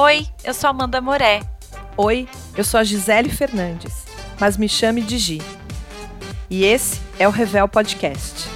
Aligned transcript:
Oi, 0.00 0.28
eu 0.44 0.54
sou 0.54 0.70
Amanda 0.70 1.00
Moré. 1.00 1.42
Oi, 1.96 2.28
eu 2.56 2.62
sou 2.62 2.78
a 2.78 2.84
Gisele 2.84 3.28
Fernandes, 3.28 4.04
mas 4.38 4.56
me 4.56 4.68
chame 4.68 5.02
de 5.02 5.18
Gi. 5.18 5.42
E 6.48 6.64
esse 6.64 7.00
é 7.18 7.26
o 7.26 7.32
Revel 7.32 7.66
Podcast. 7.66 8.48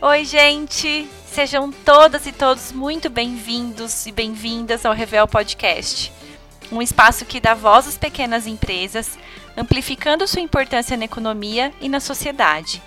Oi, 0.00 0.24
gente! 0.24 1.08
Sejam 1.26 1.72
todas 1.72 2.26
e 2.26 2.32
todos 2.32 2.70
muito 2.70 3.10
bem-vindos 3.10 4.06
e 4.06 4.12
bem-vindas 4.12 4.86
ao 4.86 4.94
Revel 4.94 5.26
Podcast, 5.26 6.12
um 6.70 6.80
espaço 6.80 7.24
que 7.24 7.40
dá 7.40 7.54
voz 7.54 7.88
às 7.88 7.98
pequenas 7.98 8.46
empresas, 8.46 9.18
amplificando 9.56 10.28
sua 10.28 10.42
importância 10.42 10.96
na 10.96 11.06
economia 11.06 11.72
e 11.80 11.88
na 11.88 11.98
sociedade. 11.98 12.80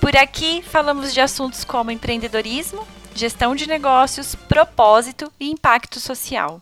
Por 0.00 0.16
aqui 0.16 0.62
falamos 0.62 1.12
de 1.12 1.20
assuntos 1.20 1.64
como 1.64 1.90
empreendedorismo, 1.90 2.86
gestão 3.14 3.54
de 3.54 3.66
negócios, 3.66 4.34
propósito 4.34 5.32
e 5.40 5.50
impacto 5.50 5.98
social. 5.98 6.60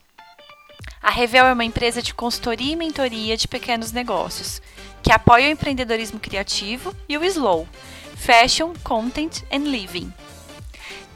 A 1.01 1.11
Revel 1.11 1.45
é 1.45 1.53
uma 1.53 1.63
empresa 1.63 2.01
de 2.01 2.13
consultoria 2.13 2.73
e 2.73 2.75
mentoria 2.75 3.37
de 3.37 3.47
pequenos 3.47 3.91
negócios, 3.91 4.61
que 5.03 5.11
apoia 5.11 5.47
o 5.47 5.51
empreendedorismo 5.51 6.19
criativo 6.19 6.95
e 7.07 7.17
o 7.17 7.23
Slow, 7.23 7.67
Fashion, 8.15 8.73
Content 8.83 9.43
and 9.51 9.69
Living. 9.69 10.11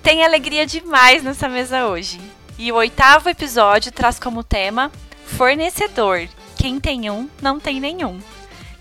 Tem 0.04 0.24
alegria 0.24 0.66
demais 0.66 1.24
nessa 1.24 1.50
mesa 1.50 1.88
hoje. 1.88 2.22
E 2.58 2.72
o 2.72 2.76
oitavo 2.76 3.30
episódio 3.30 3.92
traz 3.92 4.20
como 4.20 4.44
tema 4.44 4.92
Fornecedor. 5.26 6.28
Quem 6.58 6.80
tem 6.80 7.10
um, 7.10 7.30
não 7.42 7.60
tem 7.60 7.80
nenhum. 7.80 8.20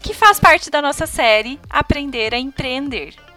Que 0.03 0.12
faz 0.12 0.39
parte 0.39 0.69
da 0.69 0.83
nossa 0.83 1.06
série 1.06 1.59
Aprender 1.70 2.34
a 2.34 2.39
Empreender. 2.39 3.28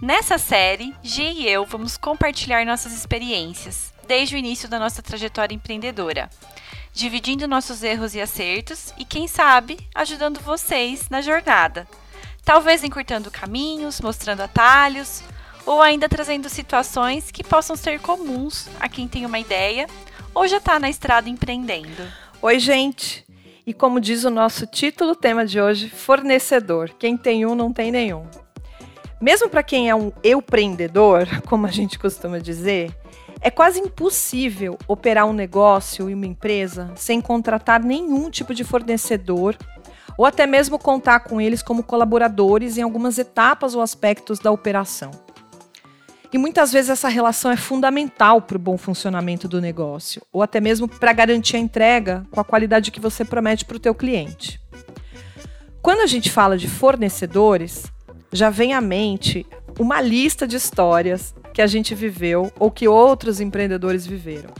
Nessa 0.00 0.38
série, 0.38 0.94
G 1.02 1.22
e 1.24 1.48
eu 1.48 1.66
vamos 1.66 1.96
compartilhar 1.96 2.64
nossas 2.64 2.92
experiências, 2.92 3.92
desde 4.06 4.36
o 4.36 4.38
início 4.38 4.68
da 4.68 4.78
nossa 4.78 5.02
trajetória 5.02 5.52
empreendedora, 5.52 6.30
dividindo 6.92 7.48
nossos 7.48 7.82
erros 7.82 8.14
e 8.14 8.20
acertos 8.20 8.94
e, 8.96 9.04
quem 9.04 9.26
sabe, 9.26 9.76
ajudando 9.92 10.38
vocês 10.38 11.08
na 11.08 11.20
jornada. 11.20 11.88
Talvez 12.44 12.84
encurtando 12.84 13.28
caminhos, 13.28 14.00
mostrando 14.00 14.40
atalhos, 14.42 15.24
ou 15.66 15.82
ainda 15.82 16.08
trazendo 16.08 16.48
situações 16.48 17.32
que 17.32 17.42
possam 17.42 17.74
ser 17.74 17.98
comuns 17.98 18.68
a 18.78 18.88
quem 18.88 19.08
tem 19.08 19.26
uma 19.26 19.40
ideia 19.40 19.88
ou 20.32 20.46
já 20.46 20.58
está 20.58 20.78
na 20.78 20.88
estrada 20.88 21.28
empreendendo. 21.28 22.06
Oi, 22.40 22.60
gente! 22.60 23.26
E 23.66 23.74
como 23.74 24.00
diz 24.00 24.22
o 24.22 24.30
nosso 24.30 24.64
título, 24.64 25.16
tema 25.16 25.44
de 25.44 25.60
hoje, 25.60 25.90
fornecedor. 25.90 26.90
Quem 26.98 27.16
tem 27.16 27.44
um, 27.44 27.56
não 27.56 27.72
tem 27.72 27.90
nenhum. 27.90 28.26
Mesmo 29.20 29.48
para 29.48 29.62
quem 29.62 29.88
é 29.88 29.94
um 29.94 30.12
empreendedor, 30.22 31.26
como 31.46 31.66
a 31.66 31.70
gente 31.70 31.98
costuma 31.98 32.38
dizer, 32.38 32.94
é 33.40 33.50
quase 33.50 33.80
impossível 33.80 34.78
operar 34.86 35.26
um 35.26 35.32
negócio 35.32 36.08
e 36.08 36.14
uma 36.14 36.26
empresa 36.26 36.92
sem 36.96 37.20
contratar 37.20 37.82
nenhum 37.82 38.30
tipo 38.30 38.54
de 38.54 38.64
fornecedor 38.64 39.56
ou 40.16 40.26
até 40.26 40.46
mesmo 40.46 40.78
contar 40.78 41.20
com 41.20 41.40
eles 41.40 41.62
como 41.62 41.84
colaboradores 41.84 42.76
em 42.76 42.82
algumas 42.82 43.18
etapas 43.18 43.76
ou 43.76 43.80
aspectos 43.80 44.40
da 44.40 44.50
operação. 44.50 45.12
E 46.32 46.36
muitas 46.36 46.72
vezes 46.72 46.90
essa 46.90 47.08
relação 47.08 47.50
é 47.50 47.56
fundamental 47.56 48.42
para 48.42 48.56
o 48.56 48.60
bom 48.60 48.76
funcionamento 48.76 49.48
do 49.48 49.60
negócio, 49.60 50.20
ou 50.30 50.42
até 50.42 50.60
mesmo 50.60 50.86
para 50.86 51.12
garantir 51.12 51.56
a 51.56 51.60
entrega 51.60 52.26
com 52.30 52.40
a 52.40 52.44
qualidade 52.44 52.90
que 52.90 53.00
você 53.00 53.24
promete 53.24 53.64
para 53.64 53.76
o 53.76 53.80
teu 53.80 53.94
cliente. 53.94 54.60
Quando 55.80 56.00
a 56.00 56.06
gente 56.06 56.30
fala 56.30 56.58
de 56.58 56.68
fornecedores, 56.68 57.90
já 58.32 58.50
vem 58.50 58.74
à 58.74 58.80
mente 58.80 59.46
uma 59.78 60.00
lista 60.00 60.46
de 60.46 60.56
histórias 60.56 61.34
que 61.54 61.62
a 61.62 61.66
gente 61.66 61.94
viveu 61.94 62.52
ou 62.58 62.70
que 62.70 62.86
outros 62.86 63.40
empreendedores 63.40 64.06
viveram. 64.06 64.50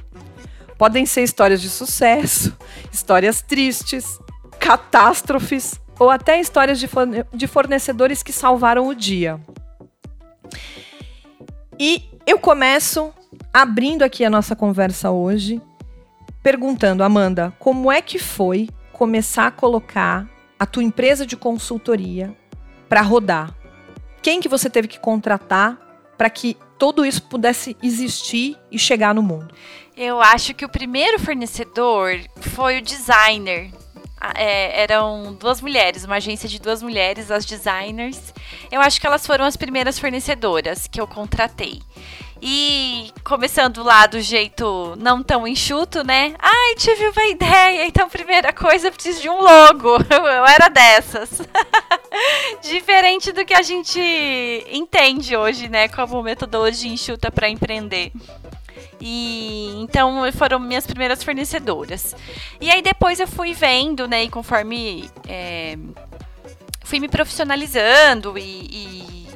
Podem 0.76 1.04
ser 1.06 1.22
histórias 1.22 1.60
de 1.60 1.68
sucesso, 1.68 2.56
histórias 2.92 3.42
tristes, 3.42 4.18
catástrofes 4.58 5.80
ou 5.98 6.10
até 6.10 6.40
histórias 6.40 6.78
de 6.78 7.46
fornecedores 7.46 8.22
que 8.22 8.32
salvaram 8.32 8.86
o 8.86 8.94
dia. 8.94 9.40
E 11.78 12.04
eu 12.26 12.38
começo 12.38 13.12
abrindo 13.52 14.02
aqui 14.02 14.24
a 14.24 14.30
nossa 14.30 14.54
conversa 14.54 15.10
hoje, 15.10 15.60
perguntando, 16.42 17.02
Amanda, 17.02 17.52
como 17.58 17.90
é 17.90 18.00
que 18.00 18.18
foi 18.18 18.68
começar 18.92 19.48
a 19.48 19.50
colocar 19.50 20.28
a 20.58 20.66
tua 20.66 20.82
empresa 20.82 21.26
de 21.26 21.36
consultoria 21.36 22.36
para 22.88 23.02
rodar? 23.02 23.57
Quem 24.22 24.40
que 24.40 24.48
você 24.48 24.68
teve 24.68 24.88
que 24.88 24.98
contratar 24.98 25.76
para 26.16 26.28
que 26.28 26.56
tudo 26.78 27.04
isso 27.04 27.22
pudesse 27.22 27.76
existir 27.82 28.56
e 28.70 28.78
chegar 28.78 29.14
no 29.14 29.22
mundo? 29.22 29.54
Eu 29.96 30.20
acho 30.20 30.54
que 30.54 30.64
o 30.64 30.68
primeiro 30.68 31.18
fornecedor 31.18 32.20
foi 32.40 32.78
o 32.78 32.82
designer. 32.82 33.70
É, 34.34 34.82
eram 34.82 35.32
duas 35.34 35.60
mulheres, 35.60 36.04
uma 36.04 36.16
agência 36.16 36.48
de 36.48 36.60
duas 36.60 36.82
mulheres, 36.82 37.30
as 37.30 37.44
designers. 37.44 38.34
Eu 38.70 38.80
acho 38.80 39.00
que 39.00 39.06
elas 39.06 39.26
foram 39.26 39.44
as 39.44 39.56
primeiras 39.56 39.98
fornecedoras 39.98 40.86
que 40.88 41.00
eu 41.00 41.06
contratei. 41.06 41.80
E 42.40 43.12
começando 43.24 43.82
lá 43.82 44.06
do 44.06 44.20
jeito 44.20 44.94
não 44.96 45.22
tão 45.22 45.46
enxuto, 45.46 46.04
né? 46.04 46.34
Ai, 46.38 46.74
tive 46.76 47.08
uma 47.08 47.26
ideia, 47.30 47.86
então 47.86 48.08
primeira 48.08 48.52
coisa 48.52 48.88
eu 48.88 48.92
preciso 48.92 49.20
de 49.20 49.28
um 49.28 49.40
logo. 49.40 49.96
Eu 50.10 50.46
era 50.46 50.68
dessas. 50.68 51.40
Diferente 52.62 53.32
do 53.32 53.44
que 53.44 53.54
a 53.54 53.62
gente 53.62 54.00
entende 54.70 55.36
hoje, 55.36 55.68
né, 55.68 55.88
como 55.88 56.22
metodologia 56.22 56.90
enxuta 56.90 57.30
para 57.30 57.48
empreender. 57.48 58.12
E 59.00 59.74
então 59.76 60.20
foram 60.32 60.58
minhas 60.58 60.86
primeiras 60.86 61.22
fornecedoras. 61.22 62.16
E 62.60 62.70
aí 62.70 62.82
depois 62.82 63.20
eu 63.20 63.28
fui 63.28 63.52
vendo, 63.52 64.08
né, 64.08 64.24
e 64.24 64.28
conforme 64.28 65.08
é, 65.28 65.78
fui 66.82 66.98
me 66.98 67.08
profissionalizando 67.08 68.36
e, 68.36 68.42
e 68.42 69.28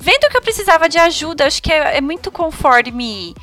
vendo 0.00 0.28
que 0.28 0.36
eu 0.36 0.42
precisava 0.42 0.88
de 0.88 0.98
ajuda, 0.98 1.46
acho 1.46 1.62
que 1.62 1.72
é, 1.72 1.96
é 1.96 2.00
muito 2.00 2.30
conforme 2.30 3.34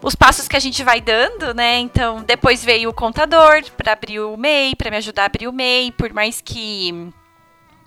os 0.00 0.14
passos 0.14 0.46
que 0.46 0.56
a 0.56 0.60
gente 0.60 0.84
vai 0.84 1.00
dando, 1.00 1.54
né? 1.54 1.78
Então, 1.78 2.22
depois 2.22 2.62
veio 2.62 2.90
o 2.90 2.94
contador 2.94 3.64
para 3.76 3.92
abrir 3.92 4.20
o 4.20 4.36
MEI, 4.36 4.76
para 4.76 4.90
me 4.90 4.98
ajudar 4.98 5.22
a 5.22 5.26
abrir 5.26 5.48
o 5.48 5.52
MEI, 5.52 5.90
por 5.92 6.12
mais 6.12 6.42
que 6.42 7.10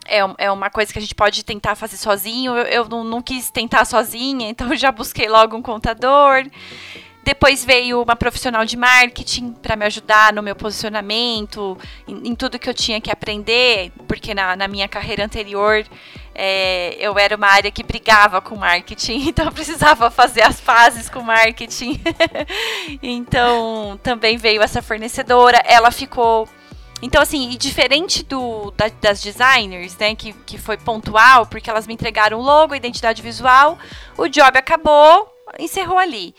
é, 0.08 0.20
é 0.38 0.52
uma 0.52 0.70
coisa 0.70 0.92
que 0.92 1.00
a 1.00 1.02
gente 1.02 1.16
pode 1.16 1.44
tentar 1.44 1.76
fazer 1.76 1.98
sozinho, 1.98 2.56
eu, 2.56 2.66
eu 2.66 2.90
não, 2.90 3.04
não 3.04 3.22
quis 3.22 3.50
tentar 3.50 3.86
sozinha, 3.86 4.48
então 4.50 4.76
já 4.76 4.92
busquei 4.92 5.28
logo 5.28 5.56
um 5.56 5.62
contador. 5.62 6.46
Depois 7.28 7.66
veio 7.66 8.02
uma 8.02 8.16
profissional 8.16 8.64
de 8.64 8.78
marketing 8.78 9.52
para 9.52 9.76
me 9.76 9.86
ajudar 9.86 10.32
no 10.32 10.42
meu 10.42 10.56
posicionamento, 10.56 11.78
em, 12.08 12.30
em, 12.30 12.36
tudo 12.36 12.58
que 12.58 12.70
eu 12.70 12.74
tinha 12.74 13.02
que 13.02 13.12
aprender, 13.12 13.92
porque 14.08 14.34
na, 14.34 14.56
na 14.56 14.66
minha 14.66 14.88
carreira 14.88 15.26
anterior 15.26 15.86
é, 16.34 16.96
eu 17.00 17.20
era 17.20 17.36
uma 17.36 17.48
área 17.48 17.70
que 17.70 17.84
brigava 17.84 18.40
com 18.40 18.56
marketing, 18.56 19.28
então 19.28 19.44
eu 19.44 19.52
precisava 19.52 20.10
fazer 20.10 20.44
as 20.44 20.62
fases 20.62 21.10
com 21.10 21.22
marketing. 21.22 22.00
então 23.04 24.00
também 24.02 24.38
veio 24.38 24.62
essa 24.62 24.82
fornecedora, 24.82 25.62
ela 25.66 25.92
ficou. 25.92 26.48
Então, 27.02 27.22
assim, 27.22 27.50
diferente 27.58 28.24
do, 28.24 28.72
da, 28.72 28.90
das 29.02 29.22
designers, 29.22 29.96
né, 29.98 30.16
que, 30.16 30.34
que 30.34 30.58
foi 30.58 30.78
pontual, 30.78 31.46
porque 31.46 31.70
elas 31.70 31.86
me 31.86 31.94
entregaram 31.94 32.40
o 32.40 32.42
logo, 32.42 32.74
a 32.74 32.78
identidade 32.78 33.22
visual, 33.22 33.78
o 34.18 34.28
job 34.28 34.58
acabou, 34.58 35.32
encerrou 35.60 35.98
ali. 35.98 36.34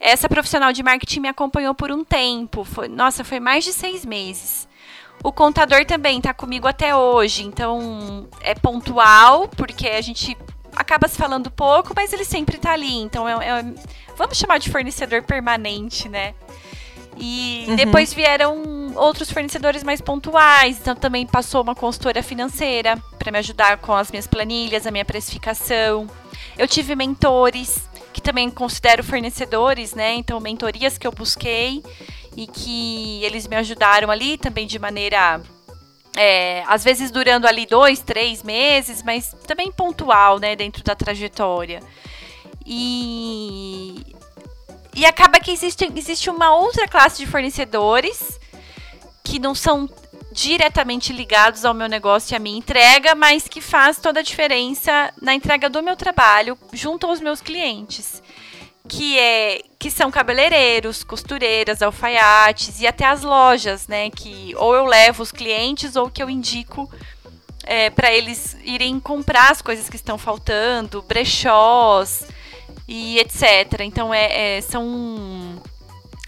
Essa 0.00 0.28
profissional 0.28 0.72
de 0.72 0.82
marketing 0.82 1.20
me 1.20 1.28
acompanhou 1.28 1.74
por 1.74 1.92
um 1.92 2.02
tempo, 2.02 2.64
foi, 2.64 2.88
nossa, 2.88 3.22
foi 3.22 3.38
mais 3.38 3.64
de 3.64 3.72
seis 3.72 4.04
meses. 4.04 4.68
O 5.22 5.30
contador 5.30 5.84
também 5.84 6.16
está 6.16 6.32
comigo 6.32 6.66
até 6.66 6.96
hoje, 6.96 7.44
então 7.44 8.26
é 8.40 8.54
pontual, 8.54 9.46
porque 9.48 9.86
a 9.86 10.00
gente 10.00 10.36
acaba 10.74 11.06
se 11.06 11.18
falando 11.18 11.50
pouco, 11.50 11.92
mas 11.94 12.12
ele 12.12 12.24
sempre 12.24 12.56
está 12.56 12.72
ali. 12.72 12.96
Então 12.96 13.28
é, 13.28 13.32
é, 13.32 13.64
vamos 14.16 14.38
chamar 14.38 14.58
de 14.58 14.70
fornecedor 14.70 15.22
permanente, 15.22 16.08
né? 16.08 16.34
E 17.16 17.66
uhum. 17.68 17.76
depois 17.76 18.14
vieram 18.14 18.92
outros 18.96 19.30
fornecedores 19.30 19.82
mais 19.82 20.00
pontuais. 20.00 20.78
Então 20.80 20.94
também 20.94 21.26
passou 21.26 21.62
uma 21.62 21.74
consultora 21.74 22.22
financeira 22.22 22.96
para 23.18 23.30
me 23.30 23.38
ajudar 23.38 23.78
com 23.78 23.92
as 23.92 24.10
minhas 24.10 24.26
planilhas, 24.26 24.86
a 24.86 24.90
minha 24.90 25.04
precificação. 25.04 26.06
Eu 26.56 26.66
tive 26.66 26.94
mentores 26.94 27.88
que 28.12 28.20
também 28.20 28.50
considero 28.50 29.04
fornecedores, 29.04 29.94
né? 29.94 30.14
Então 30.14 30.40
mentorias 30.40 30.98
que 30.98 31.06
eu 31.06 31.12
busquei 31.12 31.82
e 32.36 32.46
que 32.46 33.22
eles 33.24 33.46
me 33.46 33.56
ajudaram 33.56 34.10
ali 34.10 34.36
também 34.36 34.66
de 34.66 34.78
maneira 34.78 35.40
é, 36.16 36.64
às 36.66 36.82
vezes 36.82 37.10
durando 37.10 37.46
ali 37.46 37.66
dois, 37.66 38.00
três 38.00 38.42
meses, 38.42 39.02
mas 39.02 39.34
também 39.46 39.70
pontual, 39.70 40.38
né, 40.38 40.56
dentro 40.56 40.82
da 40.82 40.94
trajetória. 40.94 41.80
E, 42.66 44.04
e 44.94 45.06
acaba 45.06 45.38
que 45.38 45.50
existe, 45.50 45.90
existe 45.94 46.28
uma 46.28 46.54
outra 46.54 46.88
classe 46.88 47.18
de 47.18 47.26
fornecedores 47.26 48.38
que 49.22 49.38
não 49.38 49.54
são 49.54 49.88
diretamente 50.32 51.12
ligados 51.12 51.64
ao 51.64 51.74
meu 51.74 51.88
negócio 51.88 52.34
e 52.34 52.36
à 52.36 52.38
minha 52.38 52.58
entrega, 52.58 53.14
mas 53.14 53.48
que 53.48 53.60
faz 53.60 53.98
toda 53.98 54.20
a 54.20 54.22
diferença 54.22 55.12
na 55.20 55.34
entrega 55.34 55.68
do 55.68 55.82
meu 55.82 55.96
trabalho 55.96 56.56
junto 56.72 57.06
aos 57.06 57.20
meus 57.20 57.40
clientes. 57.40 58.22
Que, 58.88 59.18
é, 59.18 59.62
que 59.78 59.88
são 59.88 60.10
cabeleireiros, 60.10 61.04
costureiras, 61.04 61.80
alfaiates 61.80 62.80
e 62.80 62.88
até 62.88 63.04
as 63.04 63.22
lojas, 63.22 63.86
né? 63.86 64.10
Que 64.10 64.52
ou 64.56 64.74
eu 64.74 64.84
levo 64.84 65.22
os 65.22 65.30
clientes 65.30 65.94
ou 65.94 66.10
que 66.10 66.20
eu 66.20 66.28
indico 66.28 66.90
é, 67.62 67.88
para 67.88 68.10
eles 68.12 68.56
irem 68.64 68.98
comprar 68.98 69.52
as 69.52 69.62
coisas 69.62 69.88
que 69.88 69.94
estão 69.94 70.18
faltando, 70.18 71.02
brechós 71.02 72.24
e 72.90 73.20
etc. 73.20 73.82
Então 73.82 74.12
é, 74.12 74.56
é 74.56 74.60
são 74.60 75.62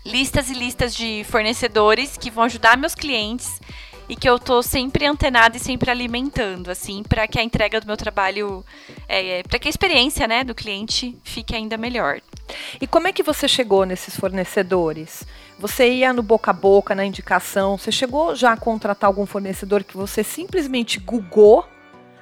listas 0.06 0.48
e 0.48 0.54
listas 0.54 0.94
de 0.94 1.24
fornecedores 1.24 2.16
que 2.16 2.30
vão 2.30 2.44
ajudar 2.44 2.78
meus 2.78 2.94
clientes 2.94 3.60
e 4.08 4.14
que 4.14 4.28
eu 4.28 4.38
tô 4.38 4.62
sempre 4.62 5.06
antenada 5.06 5.56
e 5.56 5.60
sempre 5.60 5.90
alimentando, 5.90 6.70
assim, 6.70 7.02
para 7.02 7.26
que 7.26 7.38
a 7.38 7.42
entrega 7.42 7.80
do 7.80 7.86
meu 7.86 7.96
trabalho, 7.96 8.64
é, 9.08 9.42
para 9.42 9.58
que 9.58 9.68
a 9.68 9.70
experiência, 9.70 10.26
né, 10.28 10.44
do 10.44 10.54
cliente 10.54 11.16
fique 11.24 11.54
ainda 11.54 11.76
melhor. 11.76 12.20
E 12.80 12.86
como 12.86 13.08
é 13.08 13.12
que 13.12 13.22
você 13.22 13.48
chegou 13.48 13.84
nesses 13.84 14.14
fornecedores? 14.16 15.24
Você 15.58 15.88
ia 15.88 16.12
no 16.12 16.22
boca 16.22 16.50
a 16.50 16.54
boca, 16.54 16.94
na 16.94 17.04
indicação? 17.04 17.78
Você 17.78 17.90
chegou 17.90 18.34
já 18.34 18.52
a 18.52 18.56
contratar 18.56 19.08
algum 19.08 19.24
fornecedor 19.24 19.82
que 19.82 19.96
você 19.96 20.22
simplesmente 20.22 20.98
googou, 21.00 21.66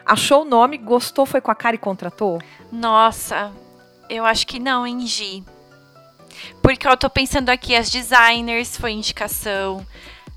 achou 0.04 0.42
o 0.42 0.48
nome, 0.48 0.78
gostou, 0.78 1.26
foi 1.26 1.40
com 1.40 1.50
a 1.50 1.54
cara 1.54 1.74
e 1.74 1.78
contratou? 1.78 2.40
Nossa, 2.70 3.52
eu 4.10 4.26
acho 4.26 4.46
que 4.46 4.58
não, 4.58 4.84
hein, 4.84 5.06
Gi? 5.06 5.44
Porque 6.60 6.86
eu 6.86 6.96
tô 6.96 7.08
pensando 7.08 7.48
aqui, 7.48 7.74
as 7.74 7.88
designers 7.88 8.76
foi 8.76 8.92
indicação, 8.92 9.86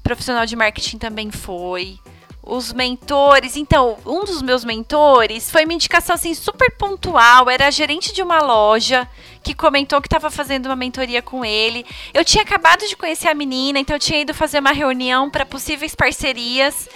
profissional 0.04 0.46
de 0.46 0.56
marketing 0.56 1.00
também 1.00 1.32
foi. 1.32 2.00
Os 2.46 2.74
mentores, 2.74 3.56
então, 3.56 3.98
um 4.06 4.26
dos 4.26 4.42
meus 4.42 4.66
mentores 4.66 5.50
foi 5.50 5.64
uma 5.64 5.74
indicação 5.74 6.14
assim 6.14 6.34
super 6.34 6.76
pontual, 6.78 7.50
era 7.50 7.72
gerente 7.72 8.14
de 8.14 8.22
uma 8.22 8.42
loja 8.42 9.08
que 9.42 9.56
comentou 9.56 10.02
que 10.02 10.08
estava 10.08 10.30
fazendo 10.30 10.66
uma 10.66 10.76
mentoria 10.76 11.22
com 11.22 11.44
ele. 11.44 11.86
Eu 12.14 12.24
tinha 12.24 12.44
acabado 12.44 12.86
de 12.86 12.98
conhecer 12.98 13.30
a 13.30 13.34
menina, 13.34 13.80
então 13.80 13.96
eu 13.96 14.00
tinha 14.00 14.20
ido 14.20 14.34
fazer 14.34 14.60
uma 14.60 14.74
reunião 14.74 15.30
para 15.30 15.46
possíveis 15.46 15.96
parcerias. 15.96 16.90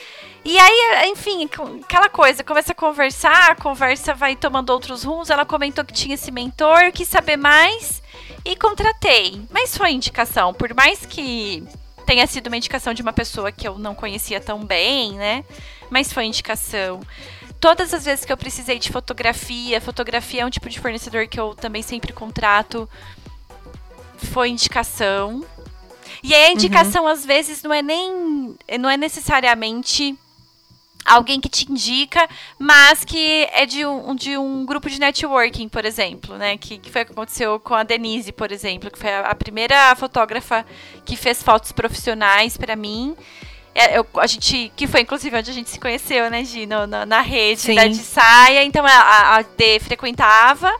E 0.49 0.57
aí, 0.57 1.09
enfim, 1.09 1.43
aquela 1.83 2.07
coisa, 2.07 2.41
começa 2.41 2.71
a 2.71 2.75
conversar, 2.75 3.51
a 3.51 3.55
conversa 3.55 4.13
vai 4.13 4.33
tomando 4.33 4.69
outros 4.69 5.03
rumos. 5.03 5.29
Ela 5.29 5.45
comentou 5.45 5.83
que 5.83 5.91
tinha 5.93 6.15
esse 6.15 6.31
mentor, 6.31 6.93
quis 6.93 7.09
saber 7.09 7.35
mais 7.35 8.01
e 8.45 8.55
contratei. 8.55 9.41
Mas 9.51 9.77
foi 9.77 9.91
indicação, 9.91 10.53
por 10.53 10.73
mais 10.73 11.05
que 11.05 11.67
tenha 12.05 12.25
sido 12.25 12.47
uma 12.47 12.55
indicação 12.55 12.93
de 12.93 13.01
uma 13.01 13.11
pessoa 13.11 13.51
que 13.51 13.67
eu 13.67 13.77
não 13.77 13.93
conhecia 13.93 14.39
tão 14.39 14.63
bem, 14.63 15.17
né? 15.17 15.43
Mas 15.89 16.13
foi 16.13 16.23
indicação. 16.23 17.01
Todas 17.59 17.93
as 17.93 18.05
vezes 18.05 18.23
que 18.23 18.31
eu 18.31 18.37
precisei 18.37 18.79
de 18.79 18.89
fotografia, 18.89 19.81
fotografia 19.81 20.43
é 20.43 20.45
um 20.45 20.49
tipo 20.49 20.69
de 20.69 20.79
fornecedor 20.79 21.27
que 21.27 21.37
eu 21.37 21.55
também 21.55 21.81
sempre 21.81 22.13
contrato, 22.13 22.89
foi 24.15 24.47
indicação. 24.47 25.45
E 26.23 26.33
aí 26.33 26.45
a 26.45 26.51
indicação 26.53 27.03
uhum. 27.03 27.09
às 27.09 27.25
vezes 27.25 27.61
não 27.61 27.73
é 27.73 27.81
nem 27.81 28.55
não 28.79 28.89
é 28.89 28.95
necessariamente 28.95 30.17
alguém 31.07 31.39
que 31.39 31.47
te 31.47 31.71
indica, 31.71 32.27
mas 32.59 33.05
que 33.05 33.47
é 33.53 33.65
de 33.65 33.85
um, 33.85 34.13
de 34.13 34.37
um 34.37 34.65
grupo 34.65 34.89
de 34.89 34.99
networking, 34.99 35.69
por 35.69 35.85
exemplo, 35.85 36.37
né? 36.37 36.57
Que, 36.57 36.77
que 36.77 36.91
foi 36.91 37.03
o 37.03 37.05
que 37.05 37.11
aconteceu 37.13 37.59
com 37.59 37.73
a 37.73 37.83
Denise, 37.83 38.31
por 38.31 38.51
exemplo, 38.51 38.91
que 38.91 38.99
foi 38.99 39.09
a, 39.09 39.21
a 39.21 39.35
primeira 39.35 39.95
fotógrafa 39.95 40.65
que 41.05 41.15
fez 41.15 41.41
fotos 41.41 41.71
profissionais 41.71 42.57
para 42.57 42.75
mim. 42.75 43.15
É, 43.73 43.97
eu, 43.97 44.05
a 44.17 44.27
gente, 44.27 44.71
que 44.75 44.87
foi 44.87 45.01
inclusive 45.01 45.37
onde 45.37 45.49
a 45.49 45.53
gente 45.53 45.69
se 45.69 45.79
conheceu, 45.79 46.29
né, 46.29 46.43
Gi, 46.43 46.65
no, 46.65 46.85
na, 46.85 47.05
na 47.05 47.21
rede 47.21 47.61
Sim. 47.61 47.75
da 47.75 47.87
de 47.87 47.95
saia. 47.95 48.63
Então 48.63 48.85
a, 48.85 49.37
a 49.37 49.41
D 49.41 49.79
frequentava. 49.79 50.73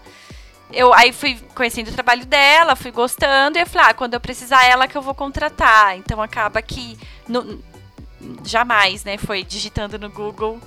Eu 0.74 0.94
aí 0.94 1.14
fui 1.14 1.40
conhecendo 1.56 1.90
o 1.90 1.94
trabalho 1.94 2.26
dela, 2.26 2.76
fui 2.76 2.92
gostando, 2.92 3.58
e 3.58 3.62
eu 3.62 3.68
falei, 3.68 3.92
ah, 3.92 3.94
quando 3.94 4.16
eu 4.16 4.20
precisar 4.20 4.66
ela 4.66 4.86
que 4.86 4.98
eu 4.98 5.02
vou 5.02 5.16
contratar. 5.16 5.96
Então 5.98 6.22
acaba 6.22 6.62
que 6.62 6.98
no, 7.26 7.64
jamais, 8.46 9.04
né? 9.04 9.18
Foi 9.18 9.44
digitando 9.44 9.98
no 9.98 10.10
Google 10.10 10.60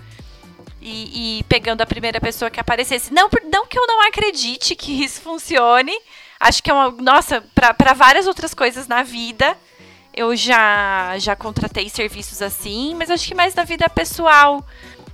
e, 0.81 1.38
e, 1.38 1.44
pegando 1.44 1.82
a 1.82 1.87
primeira 1.87 2.20
pessoa 2.20 2.50
que 2.50 2.58
aparecesse. 2.58 3.12
Não, 3.12 3.29
não 3.50 3.67
que 3.67 3.79
eu 3.79 3.87
não 3.87 4.06
acredite 4.06 4.75
que 4.75 5.05
isso 5.05 5.20
funcione. 5.20 5.93
Acho 6.38 6.62
que 6.62 6.70
é 6.70 6.75
uma. 6.75 6.91
Nossa, 6.91 7.44
para 7.55 7.93
várias 7.93 8.26
outras 8.26 8.55
coisas 8.55 8.88
na 8.88 9.02
vida, 9.02 9.56
eu 10.14 10.35
já, 10.35 11.19
já 11.19 11.37
contratei 11.37 11.88
serviços 11.88 12.41
assim, 12.41 12.94
mas 12.94 13.11
acho 13.11 13.29
que 13.29 13.35
mais 13.35 13.55
na 13.55 13.64
vida 13.64 13.88
pessoal. 13.88 14.64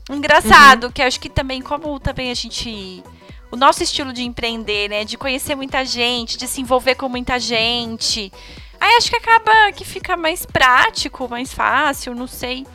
Engraçado, 0.08 0.84
uhum. 0.84 0.92
que 0.92 1.02
acho 1.02 1.18
que 1.18 1.28
também, 1.28 1.60
como 1.60 1.98
também 1.98 2.30
a 2.30 2.34
gente. 2.34 3.02
O 3.50 3.56
nosso 3.56 3.82
estilo 3.82 4.12
de 4.12 4.22
empreender, 4.22 4.88
né? 4.88 5.04
De 5.04 5.16
conhecer 5.16 5.56
muita 5.56 5.84
gente, 5.84 6.36
de 6.36 6.46
se 6.46 6.60
envolver 6.60 6.94
com 6.94 7.08
muita 7.08 7.40
gente. 7.40 8.32
Aí 8.81 8.96
acho 8.96 9.11
que 9.11 9.17
acaba 9.17 9.73
que 9.73 9.84
fica 9.84 10.17
mais 10.17 10.44
prático, 10.44 11.28
mais 11.28 11.52
fácil, 11.52 12.14
não 12.14 12.26
sei. 12.26 12.67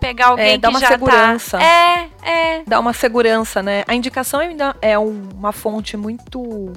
Pegar 0.00 0.28
alguém 0.28 0.54
é, 0.54 0.58
dá 0.58 0.68
que 0.68 0.74
uma 0.74 0.80
já 0.80 0.86
tá 0.86 0.92
segurança. 0.94 1.58
Tá... 1.58 1.64
É, 1.64 2.08
é. 2.22 2.62
Dá 2.66 2.80
uma 2.80 2.92
segurança, 2.92 3.62
né? 3.62 3.84
A 3.86 3.94
indicação 3.94 4.40
ainda 4.40 4.74
é 4.82 4.98
uma 4.98 5.52
fonte 5.52 5.96
muito 5.96 6.72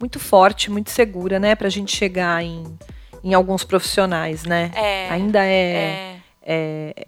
muito 0.00 0.18
forte, 0.18 0.70
muito 0.70 0.90
segura, 0.90 1.38
né, 1.38 1.54
pra 1.54 1.68
gente 1.68 1.94
chegar 1.94 2.42
em, 2.42 2.64
em 3.22 3.34
alguns 3.34 3.64
profissionais, 3.64 4.44
né? 4.44 4.70
É, 4.74 5.10
ainda 5.10 5.44
é, 5.44 5.52
é, 5.52 6.16
é, 6.42 7.06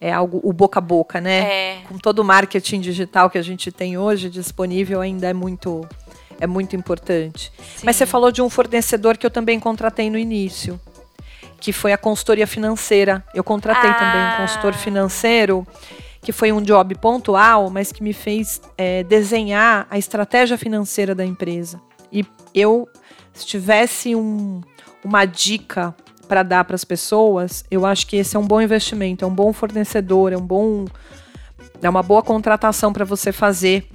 é 0.00 0.12
algo 0.12 0.40
o 0.44 0.52
boca 0.52 0.78
a 0.78 0.80
boca, 0.80 1.20
né? 1.20 1.40
É. 1.40 1.78
Com 1.88 1.98
todo 1.98 2.20
o 2.20 2.24
marketing 2.24 2.80
digital 2.80 3.28
que 3.28 3.36
a 3.36 3.42
gente 3.42 3.72
tem 3.72 3.98
hoje 3.98 4.30
disponível, 4.30 5.00
ainda 5.00 5.28
é 5.28 5.34
muito 5.34 5.84
é 6.40 6.46
muito 6.46 6.74
importante. 6.74 7.52
Sim. 7.76 7.82
Mas 7.84 7.96
você 7.96 8.06
falou 8.06 8.32
de 8.32 8.42
um 8.42 8.48
fornecedor 8.48 9.16
que 9.16 9.26
eu 9.26 9.30
também 9.30 9.60
contratei 9.60 10.10
no 10.10 10.18
início, 10.18 10.80
que 11.60 11.72
foi 11.72 11.92
a 11.92 11.98
consultoria 11.98 12.46
financeira. 12.46 13.22
Eu 13.34 13.44
contratei 13.44 13.90
ah. 13.90 13.94
também 13.94 14.26
um 14.26 14.36
consultor 14.46 14.72
financeiro, 14.72 15.66
que 16.22 16.32
foi 16.32 16.50
um 16.50 16.62
job 16.62 16.94
pontual, 16.96 17.70
mas 17.70 17.92
que 17.92 18.02
me 18.02 18.12
fez 18.12 18.60
é, 18.76 19.02
desenhar 19.04 19.86
a 19.90 19.98
estratégia 19.98 20.56
financeira 20.58 21.14
da 21.14 21.24
empresa. 21.24 21.80
E 22.10 22.24
eu, 22.54 22.88
se 23.32 23.46
tivesse 23.46 24.16
um, 24.16 24.62
uma 25.04 25.24
dica 25.24 25.94
para 26.26 26.42
dar 26.42 26.64
para 26.64 26.76
as 26.76 26.84
pessoas, 26.84 27.64
eu 27.70 27.84
acho 27.84 28.06
que 28.06 28.16
esse 28.16 28.36
é 28.36 28.38
um 28.38 28.46
bom 28.46 28.60
investimento, 28.60 29.24
é 29.24 29.28
um 29.28 29.34
bom 29.34 29.52
fornecedor, 29.52 30.32
é 30.32 30.36
um 30.36 30.46
bom 30.46 30.86
é 31.82 31.88
uma 31.88 32.02
boa 32.02 32.22
contratação 32.22 32.92
para 32.92 33.04
você 33.04 33.32
fazer 33.32 33.88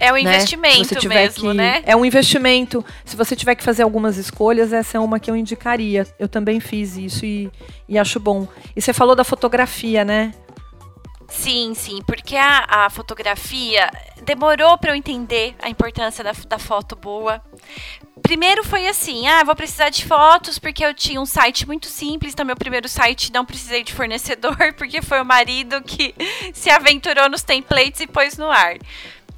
é 0.00 0.10
um 0.10 0.14
né? 0.14 0.22
investimento 0.22 1.08
né? 1.08 1.14
mesmo, 1.14 1.50
que, 1.50 1.56
né? 1.56 1.82
É 1.84 1.94
um 1.94 2.04
investimento. 2.04 2.84
Se 3.04 3.14
você 3.14 3.36
tiver 3.36 3.54
que 3.54 3.62
fazer 3.62 3.82
algumas 3.82 4.16
escolhas, 4.16 4.72
essa 4.72 4.96
é 4.96 5.00
uma 5.00 5.20
que 5.20 5.30
eu 5.30 5.36
indicaria. 5.36 6.06
Eu 6.18 6.26
também 6.26 6.58
fiz 6.58 6.96
isso 6.96 7.24
e, 7.26 7.50
e 7.86 7.98
acho 7.98 8.18
bom. 8.18 8.48
E 8.74 8.80
você 8.80 8.94
falou 8.94 9.14
da 9.14 9.24
fotografia, 9.24 10.04
né? 10.04 10.32
Sim, 11.28 11.74
sim, 11.74 12.02
porque 12.04 12.34
a, 12.34 12.66
a 12.68 12.90
fotografia 12.90 13.88
demorou 14.24 14.76
para 14.76 14.90
eu 14.90 14.96
entender 14.96 15.54
a 15.62 15.68
importância 15.68 16.24
da, 16.24 16.32
da 16.48 16.58
foto 16.58 16.96
boa. 16.96 17.40
Primeiro 18.20 18.64
foi 18.64 18.86
assim, 18.88 19.28
ah, 19.28 19.44
vou 19.44 19.54
precisar 19.54 19.90
de 19.90 20.04
fotos 20.04 20.58
porque 20.58 20.84
eu 20.84 20.92
tinha 20.92 21.20
um 21.20 21.26
site 21.26 21.66
muito 21.66 21.86
simples, 21.86 22.32
então 22.32 22.44
meu 22.44 22.56
primeiro 22.56 22.88
site 22.88 23.32
não 23.32 23.46
precisei 23.46 23.84
de 23.84 23.94
fornecedor 23.94 24.56
porque 24.76 25.00
foi 25.00 25.20
o 25.20 25.24
marido 25.24 25.80
que 25.82 26.14
se 26.52 26.68
aventurou 26.68 27.28
nos 27.28 27.42
templates 27.42 28.00
e 28.00 28.06
pôs 28.06 28.36
no 28.36 28.50
ar 28.50 28.76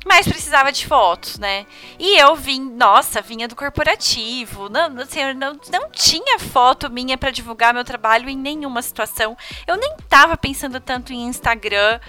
mas 0.05 0.27
precisava 0.27 0.73
de 0.73 0.87
fotos, 0.87 1.39
né? 1.39 1.67
E 1.99 2.19
eu 2.19 2.35
vim, 2.35 2.61
nossa, 2.61 3.23
vinha 3.23 3.47
do 3.47 3.57
corporativo, 3.57 4.69
não, 4.69 5.01
assim, 5.01 5.33
não, 5.35 5.59
não 5.71 5.91
tinha 5.91 6.39
foto 6.39 6.91
minha 6.91 7.17
para 7.17 7.31
divulgar 7.31 7.73
meu 7.73 7.85
trabalho 7.85 8.29
em 8.29 8.37
nenhuma 8.37 8.83
situação. 8.83 9.37
Eu 9.67 9.77
nem 9.77 9.97
tava 10.09 10.37
pensando 10.37 10.81
tanto 10.81 11.13
em 11.13 11.27
Instagram, 11.27 12.01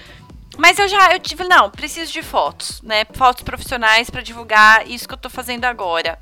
mas 0.57 0.77
eu 0.79 0.87
já 0.87 1.13
eu 1.13 1.19
tive, 1.19 1.43
não, 1.43 1.69
preciso 1.69 2.11
de 2.11 2.21
fotos, 2.21 2.81
né? 2.81 3.05
Fotos 3.13 3.43
profissionais 3.43 4.09
para 4.09 4.21
divulgar 4.21 4.87
isso 4.87 5.07
que 5.07 5.13
eu 5.13 5.17
tô 5.17 5.29
fazendo 5.29 5.65
agora. 5.65 6.19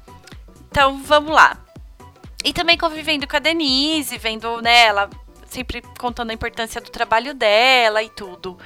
Então, 0.70 1.02
vamos 1.04 1.32
lá. 1.32 1.58
E 2.44 2.54
também 2.54 2.78
convivendo 2.78 3.28
com 3.28 3.36
a 3.36 3.40
Denise, 3.40 4.18
vendo, 4.18 4.62
né, 4.62 4.86
ela 4.86 5.10
sempre 5.46 5.82
contando 6.00 6.32
a 6.32 6.34
importância 6.34 6.80
do 6.80 6.90
trabalho 6.90 7.34
dela 7.34 8.02
e 8.02 8.10
tudo. 8.10 8.58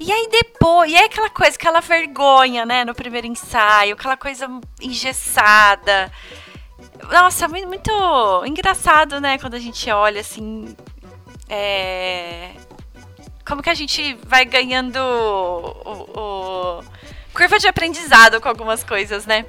E 0.00 0.10
aí 0.10 0.28
depois, 0.30 0.90
e 0.90 0.96
é 0.96 1.04
aquela 1.04 1.28
coisa, 1.28 1.54
aquela 1.56 1.80
vergonha, 1.80 2.64
né, 2.64 2.86
no 2.86 2.94
primeiro 2.94 3.26
ensaio, 3.26 3.92
aquela 3.92 4.16
coisa 4.16 4.48
engessada. 4.80 6.10
Nossa, 7.12 7.46
muito, 7.46 7.66
muito 7.68 7.92
engraçado, 8.46 9.20
né, 9.20 9.36
quando 9.38 9.54
a 9.54 9.58
gente 9.58 9.90
olha 9.90 10.22
assim. 10.22 10.74
É... 11.50 12.52
Como 13.46 13.62
que 13.62 13.68
a 13.68 13.74
gente 13.74 14.14
vai 14.26 14.46
ganhando 14.46 14.96
o, 14.96 16.78
o, 16.78 16.84
curva 17.34 17.58
de 17.58 17.68
aprendizado 17.68 18.40
com 18.40 18.48
algumas 18.48 18.82
coisas, 18.82 19.26
né? 19.26 19.44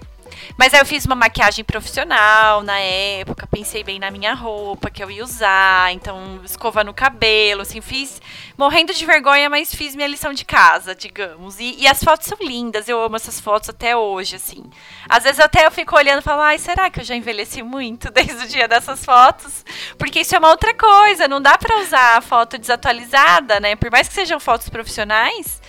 Mas 0.57 0.73
aí 0.73 0.79
eu 0.79 0.85
fiz 0.85 1.05
uma 1.05 1.15
maquiagem 1.15 1.63
profissional 1.63 2.63
na 2.63 2.77
época, 2.79 3.47
pensei 3.47 3.83
bem 3.83 3.99
na 3.99 4.11
minha 4.11 4.33
roupa 4.33 4.89
que 4.89 5.03
eu 5.03 5.09
ia 5.09 5.23
usar, 5.23 5.91
então 5.93 6.41
escova 6.43 6.83
no 6.83 6.93
cabelo, 6.93 7.61
assim, 7.61 7.81
fiz 7.81 8.21
morrendo 8.57 8.93
de 8.93 9.05
vergonha, 9.05 9.49
mas 9.49 9.73
fiz 9.73 9.95
minha 9.95 10.07
lição 10.07 10.33
de 10.33 10.45
casa, 10.45 10.93
digamos. 10.93 11.59
E, 11.59 11.75
e 11.79 11.87
as 11.87 12.03
fotos 12.03 12.27
são 12.27 12.37
lindas, 12.41 12.87
eu 12.87 13.01
amo 13.01 13.15
essas 13.15 13.39
fotos 13.39 13.69
até 13.69 13.95
hoje, 13.95 14.35
assim. 14.35 14.63
Às 15.09 15.23
vezes 15.23 15.39
até 15.39 15.65
eu 15.65 15.71
fico 15.71 15.95
olhando 15.95 16.19
e 16.19 16.23
falo, 16.23 16.41
ai, 16.41 16.57
será 16.57 16.89
que 16.89 16.99
eu 16.99 17.03
já 17.03 17.15
envelheci 17.15 17.63
muito 17.63 18.09
desde 18.13 18.45
o 18.45 18.47
dia 18.47 18.67
dessas 18.67 19.03
fotos? 19.03 19.65
Porque 19.97 20.21
isso 20.21 20.35
é 20.35 20.39
uma 20.39 20.49
outra 20.49 20.73
coisa, 20.73 21.27
não 21.27 21.41
dá 21.41 21.57
para 21.57 21.79
usar 21.79 22.17
a 22.17 22.21
foto 22.21 22.57
desatualizada, 22.57 23.59
né? 23.59 23.75
Por 23.75 23.91
mais 23.91 24.07
que 24.07 24.13
sejam 24.13 24.39
fotos 24.39 24.69
profissionais, 24.69 25.61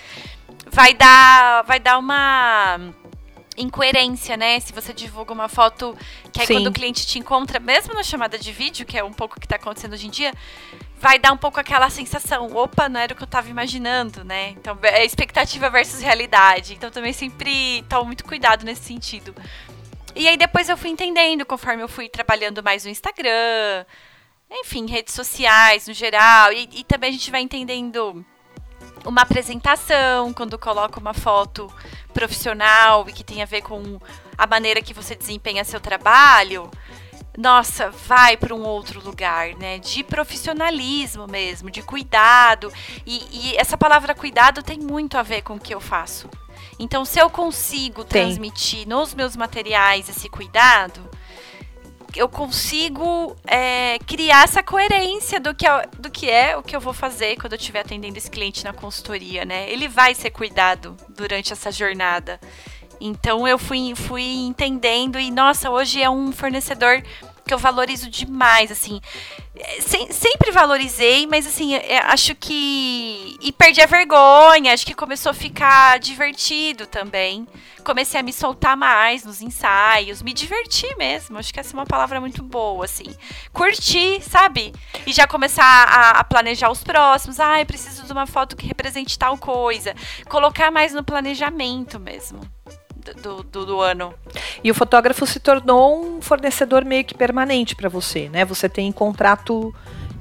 vai 0.71 0.95
dar, 0.95 1.63
vai 1.63 1.79
dar 1.79 1.99
uma 1.99 2.79
incoerência, 3.63 4.37
né? 4.37 4.61
Se 4.61 4.73
você 4.73 4.93
divulga 4.93 5.33
uma 5.33 5.49
foto 5.49 5.97
que 6.33 6.41
aí 6.41 6.47
Sim. 6.47 6.55
quando 6.55 6.67
o 6.67 6.73
cliente 6.73 7.07
te 7.07 7.19
encontra, 7.19 7.59
mesmo 7.59 7.95
na 7.95 8.03
chamada 8.03 8.39
de 8.39 8.53
vídeo, 8.53 8.85
que 8.85 8.99
é 8.99 9.05
um 9.05 9.13
pouco 9.13 9.37
o 9.37 9.41
que 9.41 9.47
está 9.47 9.57
acontecendo 9.57 9.93
hoje 9.93 10.07
em 10.07 10.11
dia, 10.11 10.33
vai 10.99 11.19
dar 11.19 11.33
um 11.33 11.37
pouco 11.37 11.59
aquela 11.59 11.91
sensação, 11.91 12.55
opa, 12.55 12.89
não 12.89 13.01
era 13.01 13.13
o 13.13 13.17
que 13.17 13.23
eu 13.23 13.27
estava 13.27 13.49
imaginando, 13.49 14.25
né? 14.25 14.51
Então, 14.51 14.79
é 14.83 15.05
expectativa 15.05 15.71
versus 15.71 16.01
realidade. 16.01 16.75
Então, 16.75 16.91
também 16.91 17.13
sempre 17.13 17.83
tomo 17.89 18.07
muito 18.07 18.25
cuidado 18.25 18.65
nesse 18.65 18.83
sentido. 18.83 19.35
E 20.15 20.29
aí 20.29 20.37
depois 20.37 20.69
eu 20.69 20.77
fui 20.77 20.91
entendendo, 20.91 21.45
conforme 21.47 21.83
eu 21.83 21.89
fui 21.89 22.09
trabalhando 22.09 22.63
mais 22.63 22.85
no 22.85 22.91
Instagram, 22.91 23.87
enfim, 24.51 24.87
redes 24.87 25.15
sociais 25.15 25.89
no 25.89 25.95
geral, 25.95 26.53
e, 26.53 26.69
e 26.73 26.85
também 26.85 27.09
a 27.09 27.13
gente 27.13 27.31
vai 27.31 27.41
entendendo 27.41 28.25
uma 29.05 29.23
apresentação, 29.23 30.33
quando 30.33 30.59
coloca 30.59 31.01
uma 31.01 31.15
foto 31.15 31.73
profissional 32.13 33.07
e 33.09 33.13
que 33.13 33.25
tem 33.25 33.43
a 33.43 33.47
ver 33.47 33.63
com 33.63 33.99
a 34.37 34.47
maneira 34.47 34.81
que 34.81 34.95
você 34.95 35.15
desempenha 35.15 35.65
seu 35.65 35.81
trabalho, 35.81 36.71
nossa, 37.37 37.91
vai 37.91 38.37
para 38.37 38.55
um 38.55 38.63
outro 38.63 39.03
lugar, 39.03 39.55
né? 39.55 39.79
De 39.79 40.05
profissionalismo 40.05 41.27
mesmo, 41.27 41.71
de 41.71 41.83
cuidado. 41.83 42.71
E, 43.07 43.23
e, 43.31 43.57
essa 43.57 43.77
palavra 43.77 44.15
cuidado 44.15 44.63
tem 44.63 44.79
muito 44.79 45.17
a 45.17 45.23
ver 45.23 45.43
com 45.43 45.55
o 45.55 45.61
que 45.61 45.75
eu 45.75 45.81
faço. 45.81 46.29
Então, 46.79 47.05
se 47.05 47.19
eu 47.19 47.31
consigo 47.31 48.05
tem. 48.05 48.25
transmitir 48.25 48.87
nos 48.87 49.15
meus 49.15 49.35
materiais 49.35 50.09
esse 50.09 50.29
cuidado, 50.29 51.09
eu 52.17 52.29
consigo 52.29 53.37
é, 53.47 53.99
criar 54.07 54.45
essa 54.45 54.63
coerência 54.63 55.41
do 55.41 55.55
que, 55.55 55.67
é, 55.67 55.87
do 55.99 56.11
que 56.11 56.31
é 56.31 56.57
o 56.57 56.63
que 56.63 56.75
eu 56.75 56.81
vou 56.81 56.93
fazer 56.93 57.37
quando 57.37 57.53
eu 57.53 57.59
estiver 57.59 57.81
atendendo 57.81 58.19
esse 58.19 58.31
cliente 58.31 58.65
na 58.65 58.73
consultoria, 58.73 59.45
né? 59.45 59.71
Ele 59.71 59.89
vai 59.89 60.15
ser 60.15 60.31
cuidado 60.31 60.97
durante 61.09 61.53
essa 61.53 61.71
jornada. 61.71 62.41
Então 63.01 63.49
eu 63.49 63.59
fui, 63.59 63.95
fui 63.97 64.23
entendendo 64.23 65.19
e, 65.19 65.31
nossa, 65.31 65.71
hoje 65.71 66.01
é 66.01 66.09
um 66.09 66.31
fornecedor 66.31 67.03
que 67.53 67.55
eu 67.55 67.59
valorizo 67.59 68.09
demais, 68.09 68.73
assim. 68.73 68.99
Sem, 69.81 70.11
sempre 70.11 70.51
valorizei, 70.51 71.27
mas 71.27 71.47
assim, 71.47 71.75
é, 71.75 71.99
acho 71.99 72.35
que. 72.35 73.37
E 73.43 73.53
perdi 73.53 73.83
a 73.83 73.87
vergonha, 73.87 74.73
acho 74.73 74.87
que 74.87 74.95
começou 74.95 75.31
a 75.31 75.35
ficar 75.35 75.99
divertido 75.99 76.87
também. 76.87 77.47
Comecei 77.85 78.19
a 78.19 78.23
me 78.23 78.33
soltar 78.33 78.77
mais 78.77 79.25
nos 79.25 79.43
ensaios, 79.43 80.23
me 80.23 80.33
divertir 80.33 80.97
mesmo. 80.97 81.37
Acho 81.39 81.53
que 81.53 81.61
essa 81.61 81.75
é 81.75 81.79
uma 81.79 81.85
palavra 81.85 82.21
muito 82.21 82.43
boa, 82.43 82.87
assim. 82.87 83.15
Curtir, 83.53 84.23
sabe? 84.23 84.73
E 85.07 85.13
já 85.13 85.27
começar 85.27 85.65
a, 85.65 86.11
a 86.21 86.25
planejar 86.25 86.71
os 86.71 86.83
próximos. 86.83 87.39
Ah, 87.39 87.61
eu 87.61 87.67
preciso 87.67 88.05
de 88.05 88.13
uma 88.13 88.27
foto 88.27 88.57
que 88.57 88.67
represente 88.67 89.19
tal 89.19 89.37
coisa. 89.37 89.95
Colocar 90.29 90.71
mais 90.71 90.95
no 90.95 91.05
planejamento 91.05 92.01
mesmo 92.01 92.41
do, 93.23 93.43
do, 93.43 93.67
do, 93.67 93.81
ano. 93.81 94.15
E 94.63 94.71
o 94.71 94.75
fotógrafo 94.75 95.27
se 95.27 95.41
tornou 95.41 96.05
um 96.05 96.23
fornecedor 96.23 96.85
meio 96.85 97.05
que 97.05 97.15
permanente 97.15 97.75
para 97.75 97.89
você, 97.89 98.29
né? 98.29 98.45
Você 98.45 98.69
tem 98.69 98.91
contrato 98.93 99.75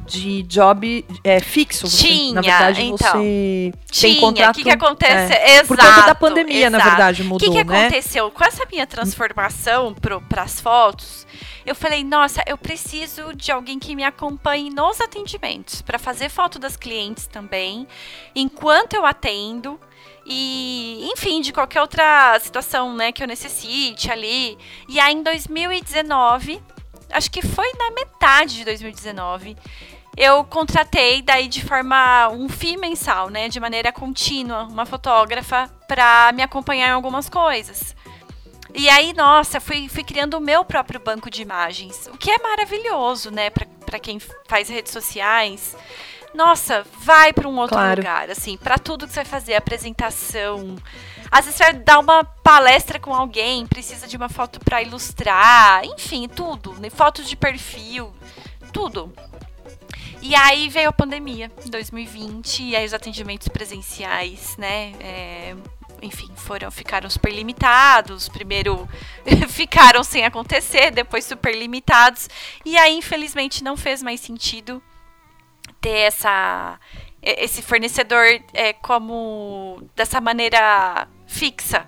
de 0.05 0.43
job 0.43 1.05
é, 1.23 1.39
fixo. 1.39 1.88
Você, 1.88 2.07
tinha, 2.07 2.33
na 2.33 2.41
verdade, 2.41 2.81
então, 2.81 3.13
você 3.13 3.73
tinha. 3.89 4.13
tem 4.13 4.19
contrato... 4.19 4.55
O 4.55 4.57
que, 4.57 4.63
que 4.63 4.69
acontece? 4.69 5.33
É, 5.33 5.59
exato, 5.59 5.67
por 5.67 5.77
conta 5.77 6.01
da 6.05 6.15
pandemia, 6.15 6.67
exato. 6.67 6.77
na 6.77 6.89
verdade, 6.89 7.23
mudou, 7.23 7.50
O 7.50 7.51
que, 7.51 7.57
que 7.57 7.63
né? 7.63 7.85
aconteceu? 7.85 8.29
Com 8.29 8.43
essa 8.43 8.65
minha 8.69 8.85
transformação 8.85 9.93
para 9.93 10.43
as 10.43 10.59
fotos, 10.59 11.25
eu 11.65 11.73
falei, 11.73 12.03
nossa, 12.03 12.43
eu 12.45 12.57
preciso 12.57 13.33
de 13.33 13.51
alguém 13.51 13.79
que 13.79 13.95
me 13.95 14.03
acompanhe 14.03 14.69
nos 14.69 15.00
atendimentos, 15.00 15.81
para 15.81 15.97
fazer 15.97 16.29
foto 16.29 16.59
das 16.59 16.75
clientes 16.75 17.27
também, 17.27 17.88
enquanto 18.35 18.93
eu 18.93 19.05
atendo, 19.05 19.79
e, 20.25 21.10
enfim, 21.12 21.42
de 21.42 21.51
qualquer 21.51 21.82
outra 21.82 22.38
situação, 22.40 22.96
né, 22.96 23.12
que 23.12 23.24
eu 23.24 23.28
necessite 23.28 24.12
ali. 24.12 24.58
E 24.88 25.00
aí 25.00 25.13
em 25.13 25.24
2019, 25.24 26.62
acho 27.12 27.32
que 27.32 27.42
foi 27.42 27.72
na 27.74 27.92
metade 27.92 28.56
de 28.56 28.66
2019, 28.66 29.58
eu 30.18 30.44
contratei 30.44 31.22
daí 31.22 31.48
de 31.48 31.63
forma 31.63 32.30
um 32.30 32.50
FII 32.50 32.78
mensal, 32.78 33.30
né, 33.30 33.48
de 33.50 33.60
maneira 33.60 33.92
contínua, 33.92 34.63
uma 34.63 34.86
fotógrafa 34.86 35.70
para 35.88 36.32
me 36.34 36.44
acompanhar 36.44 36.90
em 36.90 36.92
algumas 36.92 37.30
coisas. 37.30 37.96
E 38.74 38.88
aí, 38.90 39.13
nossa, 39.13 39.60
fui, 39.60 39.90
fui 39.90 40.04
criando 40.04 40.36
o 40.36 40.42
meu 40.42 40.63
próprio 40.63 41.00
banco 41.00 41.30
de 41.30 41.42
imagens, 41.42 42.08
o 42.08 42.18
que 42.18 42.32
é 42.32 42.38
maravilhoso, 42.38 43.30
né, 43.32 43.50
para 43.50 44.00
quem 44.00 44.20
faz 44.48 44.70
redes 44.70 44.92
sociais 44.92 45.75
nossa, 46.33 46.85
vai 47.00 47.33
para 47.33 47.47
um 47.47 47.57
outro 47.57 47.75
claro. 47.75 48.01
lugar, 48.01 48.29
assim, 48.29 48.57
para 48.57 48.77
tudo 48.77 49.05
que 49.05 49.13
você 49.13 49.19
vai 49.19 49.25
fazer, 49.25 49.55
apresentação. 49.55 50.75
Às 51.29 51.45
vezes 51.45 51.57
você 51.57 51.63
vai 51.63 51.73
dar 51.73 52.00
uma 52.00 52.23
palestra 52.23 53.00
com 53.00 53.13
alguém, 53.13 53.65
precisa 53.65 54.07
de 54.07 54.17
uma 54.17 54.29
foto 54.29 54.59
para 54.59 54.81
ilustrar, 54.81 55.83
enfim, 55.85 56.27
tudo, 56.27 56.73
né? 56.79 56.89
fotos 56.89 57.27
de 57.27 57.35
perfil, 57.35 58.13
tudo. 58.71 59.13
E 60.21 60.35
aí 60.35 60.69
veio 60.69 60.89
a 60.89 60.93
pandemia, 60.93 61.51
em 61.65 61.69
2020, 61.69 62.63
e 62.63 62.75
aí 62.75 62.85
os 62.85 62.93
atendimentos 62.93 63.47
presenciais, 63.47 64.55
né, 64.55 64.93
é, 65.00 65.55
enfim, 66.00 66.29
foram 66.35 66.69
ficaram 66.69 67.09
super 67.09 67.33
limitados. 67.33 68.29
Primeiro 68.29 68.88
ficaram 69.50 70.03
sem 70.03 70.23
acontecer, 70.23 70.91
depois 70.91 71.25
super 71.25 71.55
limitados. 71.55 72.29
E 72.63 72.77
aí, 72.77 72.93
infelizmente, 72.93 73.63
não 73.63 73.75
fez 73.75 74.03
mais 74.03 74.19
sentido 74.19 74.81
ter 75.81 75.97
essa 76.01 76.79
esse 77.21 77.61
fornecedor 77.61 78.25
é, 78.53 78.73
como 78.73 79.83
dessa 79.95 80.19
maneira 80.19 81.07
fixa. 81.27 81.85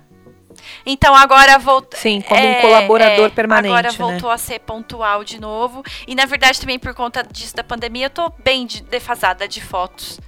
Então 0.86 1.14
agora 1.14 1.58
voltou. 1.58 1.98
Sim, 1.98 2.20
como 2.20 2.40
é, 2.40 2.58
um 2.58 2.60
colaborador 2.60 3.26
é, 3.26 3.30
permanente. 3.30 3.72
Agora 3.72 3.90
né? 3.90 3.98
voltou 3.98 4.28
né? 4.28 4.34
a 4.34 4.38
ser 4.38 4.60
pontual 4.60 5.24
de 5.24 5.40
novo. 5.40 5.82
E 6.06 6.14
na 6.14 6.24
verdade, 6.24 6.60
também 6.60 6.78
por 6.78 6.94
conta 6.94 7.22
disso 7.22 7.56
da 7.56 7.64
pandemia, 7.64 8.06
eu 8.06 8.10
tô 8.10 8.32
bem 8.42 8.66
de, 8.66 8.82
defasada 8.82 9.48
de 9.48 9.60
fotos. 9.60 10.20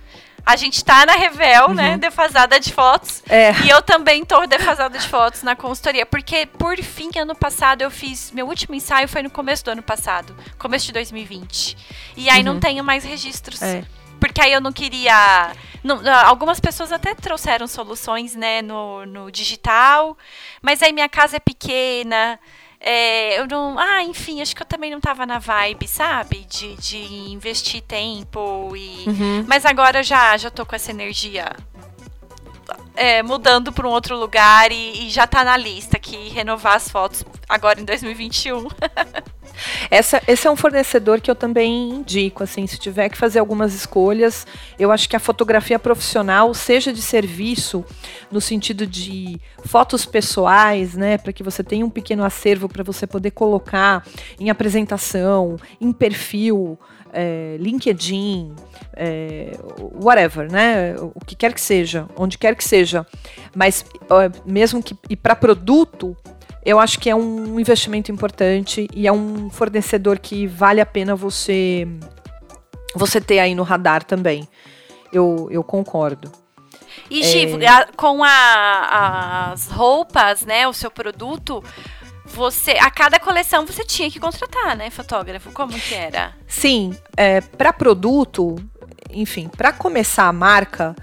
A 0.46 0.54
gente 0.54 0.84
tá 0.84 1.04
na 1.04 1.14
Revel, 1.14 1.74
né, 1.74 1.82
uhum. 1.82 1.90
né? 1.90 1.98
Defasada 1.98 2.60
de 2.60 2.72
fotos. 2.72 3.20
É. 3.28 3.50
E 3.64 3.68
eu 3.68 3.82
também 3.82 4.24
tô 4.24 4.46
defasada 4.46 4.96
de 4.96 5.08
fotos 5.08 5.42
na 5.42 5.56
consultoria. 5.56 6.06
Porque, 6.06 6.46
por 6.46 6.76
fim, 6.76 7.10
ano 7.18 7.34
passado 7.34 7.82
eu 7.82 7.90
fiz. 7.90 8.30
Meu 8.30 8.46
último 8.46 8.76
ensaio 8.76 9.08
foi 9.08 9.22
no 9.22 9.30
começo 9.30 9.64
do 9.64 9.72
ano 9.72 9.82
passado. 9.82 10.36
Começo 10.56 10.86
de 10.86 10.92
2020. 10.92 11.76
E 12.16 12.30
aí 12.30 12.38
uhum. 12.38 12.44
não 12.44 12.60
tenho 12.60 12.84
mais 12.84 13.02
registros. 13.02 13.60
É. 13.60 13.84
Porque 14.20 14.40
aí 14.40 14.52
eu 14.52 14.60
não 14.60 14.72
queria. 14.72 15.52
Não, 15.82 16.00
algumas 16.24 16.60
pessoas 16.60 16.92
até 16.92 17.12
trouxeram 17.12 17.66
soluções, 17.66 18.36
né, 18.36 18.62
no, 18.62 19.04
no 19.04 19.30
digital. 19.32 20.16
Mas 20.62 20.80
aí 20.80 20.92
minha 20.92 21.08
casa 21.08 21.38
é 21.38 21.40
pequena. 21.40 22.38
É, 22.88 23.40
eu 23.40 23.48
não. 23.48 23.76
Ah, 23.76 24.04
enfim, 24.04 24.40
acho 24.40 24.54
que 24.54 24.62
eu 24.62 24.66
também 24.66 24.92
não 24.92 25.00
tava 25.00 25.26
na 25.26 25.40
vibe, 25.40 25.88
sabe? 25.88 26.46
De, 26.48 26.76
de 26.76 26.98
investir 27.32 27.82
tempo 27.82 28.76
e. 28.76 29.04
Uhum. 29.08 29.44
Mas 29.48 29.66
agora 29.66 30.04
já, 30.04 30.36
já 30.36 30.50
tô 30.52 30.64
com 30.64 30.76
essa 30.76 30.92
energia 30.92 31.50
é, 32.94 33.24
mudando 33.24 33.72
para 33.72 33.88
um 33.88 33.90
outro 33.90 34.16
lugar 34.16 34.70
e, 34.70 35.06
e, 35.06 35.10
já 35.10 35.26
tá 35.26 35.42
na 35.42 35.56
lista 35.56 35.98
que 35.98 36.28
renovar 36.28 36.74
as 36.74 36.88
fotos 36.88 37.24
agora 37.48 37.80
em 37.80 37.84
2021. 37.84 38.68
Essa, 39.90 40.22
esse 40.26 40.46
é 40.46 40.50
um 40.50 40.56
fornecedor 40.56 41.20
que 41.20 41.30
eu 41.30 41.34
também 41.34 41.90
indico, 41.90 42.42
assim, 42.42 42.66
se 42.66 42.78
tiver 42.78 43.08
que 43.08 43.16
fazer 43.16 43.38
algumas 43.38 43.74
escolhas, 43.74 44.46
eu 44.78 44.90
acho 44.92 45.08
que 45.08 45.16
a 45.16 45.20
fotografia 45.20 45.78
profissional, 45.78 46.52
seja 46.54 46.92
de 46.92 47.02
serviço, 47.02 47.84
no 48.30 48.40
sentido 48.40 48.86
de 48.86 49.40
fotos 49.64 50.04
pessoais, 50.04 50.94
né, 50.94 51.18
para 51.18 51.32
que 51.32 51.42
você 51.42 51.62
tenha 51.62 51.84
um 51.84 51.90
pequeno 51.90 52.24
acervo 52.24 52.68
para 52.68 52.82
você 52.82 53.06
poder 53.06 53.30
colocar 53.30 54.04
em 54.38 54.50
apresentação, 54.50 55.56
em 55.80 55.92
perfil, 55.92 56.78
é, 57.12 57.56
LinkedIn, 57.58 58.54
é, 58.94 59.52
whatever, 60.02 60.52
né? 60.52 60.94
O 61.14 61.24
que 61.24 61.34
quer 61.34 61.54
que 61.54 61.60
seja, 61.60 62.06
onde 62.14 62.36
quer 62.36 62.54
que 62.54 62.62
seja. 62.62 63.06
Mas 63.54 63.84
mesmo 64.44 64.82
que 64.82 64.94
e 65.08 65.16
para 65.16 65.34
produto, 65.34 66.14
eu 66.66 66.80
acho 66.80 66.98
que 66.98 67.08
é 67.08 67.14
um 67.14 67.60
investimento 67.60 68.10
importante 68.10 68.88
e 68.92 69.06
é 69.06 69.12
um 69.12 69.48
fornecedor 69.48 70.18
que 70.18 70.48
vale 70.48 70.80
a 70.80 70.86
pena 70.86 71.14
você 71.14 71.86
você 72.92 73.20
ter 73.20 73.38
aí 73.38 73.54
no 73.54 73.62
radar 73.62 74.02
também. 74.02 74.48
Eu, 75.12 75.46
eu 75.48 75.62
concordo. 75.62 76.32
E, 77.08 77.22
Gi, 77.22 77.64
é... 77.64 77.86
com 77.96 78.24
a, 78.24 79.52
as 79.52 79.68
roupas, 79.68 80.44
né, 80.44 80.66
o 80.66 80.72
seu 80.72 80.90
produto, 80.90 81.62
você 82.24 82.72
a 82.72 82.90
cada 82.90 83.20
coleção 83.20 83.64
você 83.64 83.84
tinha 83.84 84.10
que 84.10 84.18
contratar, 84.18 84.76
né, 84.76 84.90
fotógrafo? 84.90 85.52
Como 85.52 85.72
que 85.72 85.94
era? 85.94 86.34
Sim, 86.48 86.98
é, 87.16 87.40
para 87.40 87.72
produto, 87.72 88.56
enfim, 89.12 89.48
para 89.56 89.72
começar 89.72 90.26
a 90.26 90.32
marca, 90.32 90.96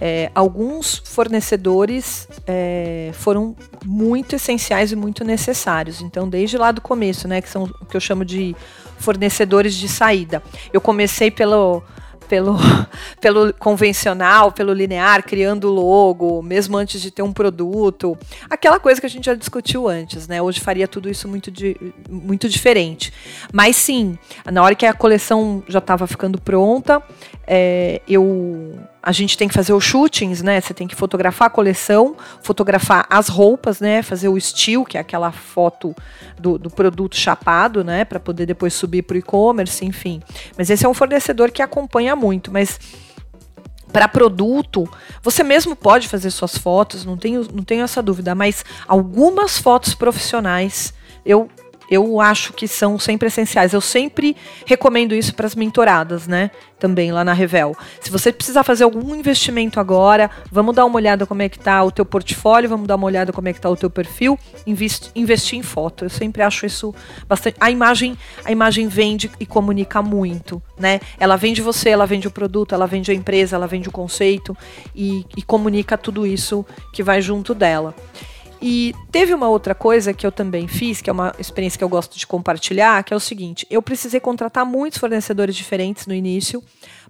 é, 0.00 0.30
alguns 0.34 1.02
fornecedores 1.04 2.28
é, 2.46 3.10
foram 3.14 3.56
muito 3.84 4.36
essenciais 4.36 4.92
e 4.92 4.96
muito 4.96 5.24
necessários. 5.24 6.00
Então, 6.00 6.28
desde 6.28 6.56
lá 6.56 6.70
do 6.70 6.80
começo, 6.80 7.26
né, 7.26 7.40
que 7.40 7.48
são 7.48 7.64
o 7.80 7.86
que 7.86 7.96
eu 7.96 8.00
chamo 8.00 8.24
de 8.24 8.54
fornecedores 8.98 9.74
de 9.74 9.88
saída. 9.88 10.42
Eu 10.72 10.80
comecei 10.80 11.30
pelo 11.30 11.82
pelo, 12.28 12.56
pelo 13.20 13.52
convencional, 13.54 14.52
pelo 14.52 14.72
linear, 14.72 15.24
criando 15.24 15.68
logo, 15.68 16.42
mesmo 16.42 16.76
antes 16.76 17.00
de 17.00 17.10
ter 17.10 17.22
um 17.22 17.32
produto. 17.32 18.16
Aquela 18.48 18.78
coisa 18.78 19.00
que 19.00 19.06
a 19.06 19.10
gente 19.10 19.24
já 19.24 19.34
discutiu 19.34 19.88
antes, 19.88 20.28
né? 20.28 20.40
Hoje 20.40 20.60
faria 20.60 20.86
tudo 20.86 21.08
isso 21.08 21.26
muito, 21.26 21.50
di, 21.50 21.76
muito 22.08 22.48
diferente. 22.48 23.12
Mas 23.52 23.76
sim, 23.76 24.16
na 24.44 24.62
hora 24.62 24.74
que 24.74 24.86
a 24.86 24.92
coleção 24.92 25.62
já 25.66 25.78
estava 25.78 26.06
ficando 26.06 26.40
pronta, 26.40 27.02
é, 27.46 28.02
eu 28.06 28.78
a 29.08 29.12
gente 29.12 29.38
tem 29.38 29.48
que 29.48 29.54
fazer 29.54 29.72
os 29.72 29.82
shootings, 29.82 30.42
né? 30.42 30.60
Você 30.60 30.74
tem 30.74 30.86
que 30.86 30.94
fotografar 30.94 31.46
a 31.46 31.50
coleção, 31.50 32.14
fotografar 32.42 33.06
as 33.08 33.28
roupas, 33.28 33.80
né? 33.80 34.02
Fazer 34.02 34.28
o 34.28 34.38
still, 34.38 34.84
que 34.84 34.98
é 34.98 35.00
aquela 35.00 35.32
foto 35.32 35.96
do, 36.38 36.58
do 36.58 36.68
produto 36.68 37.16
chapado, 37.16 37.82
né? 37.82 38.04
Para 38.04 38.20
poder 38.20 38.44
depois 38.44 38.74
subir 38.74 39.00
para 39.00 39.14
o 39.14 39.18
e-commerce, 39.18 39.82
enfim. 39.82 40.20
Mas 40.58 40.68
esse 40.68 40.84
é 40.84 40.88
um 40.90 40.92
fornecedor 40.92 41.50
que 41.50 41.62
acompanha 41.62 42.14
muito, 42.14 42.52
mas 42.52 42.78
para 43.90 44.06
produto, 44.06 44.86
você 45.22 45.42
mesmo 45.42 45.74
pode 45.74 46.06
fazer 46.06 46.30
suas 46.30 46.58
fotos, 46.58 47.06
não 47.06 47.16
tenho, 47.16 47.48
não 47.50 47.64
tenho 47.64 47.84
essa 47.84 48.02
dúvida, 48.02 48.34
mas 48.34 48.62
algumas 48.86 49.56
fotos 49.56 49.94
profissionais 49.94 50.92
eu 51.24 51.48
eu 51.90 52.20
acho 52.20 52.52
que 52.52 52.68
são 52.68 52.98
sempre 52.98 53.28
essenciais. 53.28 53.72
Eu 53.72 53.80
sempre 53.80 54.36
recomendo 54.66 55.14
isso 55.14 55.34
para 55.34 55.46
as 55.46 55.54
mentoradas, 55.54 56.26
né? 56.26 56.50
Também 56.78 57.10
lá 57.10 57.24
na 57.24 57.32
Revel. 57.32 57.76
Se 58.00 58.10
você 58.10 58.32
precisar 58.32 58.62
fazer 58.62 58.84
algum 58.84 59.14
investimento 59.14 59.80
agora, 59.80 60.30
vamos 60.50 60.74
dar 60.74 60.84
uma 60.84 60.96
olhada 60.96 61.26
como 61.26 61.42
é 61.42 61.48
que 61.48 61.56
está 61.56 61.82
o 61.82 61.90
teu 61.90 62.04
portfólio, 62.04 62.68
vamos 62.68 62.86
dar 62.86 62.96
uma 62.96 63.06
olhada 63.06 63.32
como 63.32 63.48
é 63.48 63.52
que 63.52 63.58
está 63.58 63.70
o 63.70 63.76
teu 63.76 63.90
perfil, 63.90 64.38
invest, 64.66 65.10
investir 65.14 65.58
em 65.58 65.62
foto. 65.62 66.04
Eu 66.04 66.10
sempre 66.10 66.42
acho 66.42 66.66
isso 66.66 66.94
bastante. 67.26 67.56
A 67.58 67.70
imagem, 67.70 68.16
a 68.44 68.52
imagem 68.52 68.86
vende 68.86 69.30
e 69.40 69.46
comunica 69.46 70.02
muito, 70.02 70.62
né? 70.78 71.00
Ela 71.18 71.36
vende 71.36 71.62
você, 71.62 71.88
ela 71.88 72.06
vende 72.06 72.28
o 72.28 72.30
produto, 72.30 72.74
ela 72.74 72.86
vende 72.86 73.10
a 73.10 73.14
empresa, 73.14 73.56
ela 73.56 73.66
vende 73.66 73.88
o 73.88 73.92
conceito 73.92 74.56
e, 74.94 75.24
e 75.36 75.42
comunica 75.42 75.96
tudo 75.96 76.26
isso 76.26 76.64
que 76.92 77.02
vai 77.02 77.20
junto 77.22 77.54
dela. 77.54 77.94
E 78.60 78.92
teve 79.12 79.32
uma 79.32 79.48
outra 79.48 79.74
coisa 79.74 80.12
que 80.12 80.26
eu 80.26 80.32
também 80.32 80.66
fiz, 80.66 81.00
que 81.00 81.08
é 81.08 81.12
uma 81.12 81.32
experiência 81.38 81.78
que 81.78 81.84
eu 81.84 81.88
gosto 81.88 82.18
de 82.18 82.26
compartilhar, 82.26 83.04
que 83.04 83.14
é 83.14 83.16
o 83.16 83.20
seguinte: 83.20 83.66
eu 83.70 83.80
precisei 83.80 84.18
contratar 84.18 84.66
muitos 84.66 84.98
fornecedores 84.98 85.54
diferentes 85.54 86.06
no 86.06 86.14
início 86.14 86.62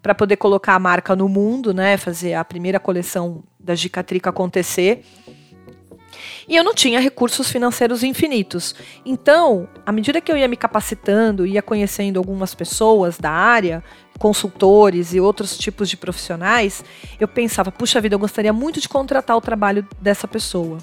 para 0.03 0.15
poder 0.15 0.37
colocar 0.37 0.75
a 0.75 0.79
marca 0.79 1.17
no 1.17 1.29
mundo, 1.29 1.73
né? 1.73 1.97
Fazer 1.97 2.35
a 2.35 2.45
primeira 2.45 2.79
coleção 2.79 3.43
da 3.59 3.75
Gicatrica 3.75 4.31
acontecer. 4.31 5.05
E 6.49 6.57
eu 6.57 6.65
não 6.65 6.75
tinha 6.75 7.01
recursos 7.01 7.51
financeiros 7.51 8.03
infinitos. 8.03 8.75
Então, 9.05 9.69
à 9.85 9.93
medida 9.93 10.21
que 10.21 10.33
eu 10.33 10.37
ia 10.37 10.49
me 10.49 10.57
capacitando, 10.57 11.47
ia 11.47 11.63
conhecendo 11.63 12.19
algumas 12.19 12.55
pessoas 12.55 13.19
da 13.19 13.31
área, 13.31 13.85
consultores 14.19 15.15
e 15.15 15.21
outros 15.21 15.57
tipos 15.57 15.89
de 15.89 15.97
profissionais, 15.97 16.85
eu 17.21 17.29
pensava, 17.29 17.71
puxa 17.71 18.01
vida, 18.01 18.15
eu 18.15 18.19
gostaria 18.19 18.53
muito 18.53 18.81
de 18.81 18.89
contratar 18.89 19.37
o 19.37 19.41
trabalho 19.41 19.87
dessa 20.01 20.27
pessoa. 20.27 20.79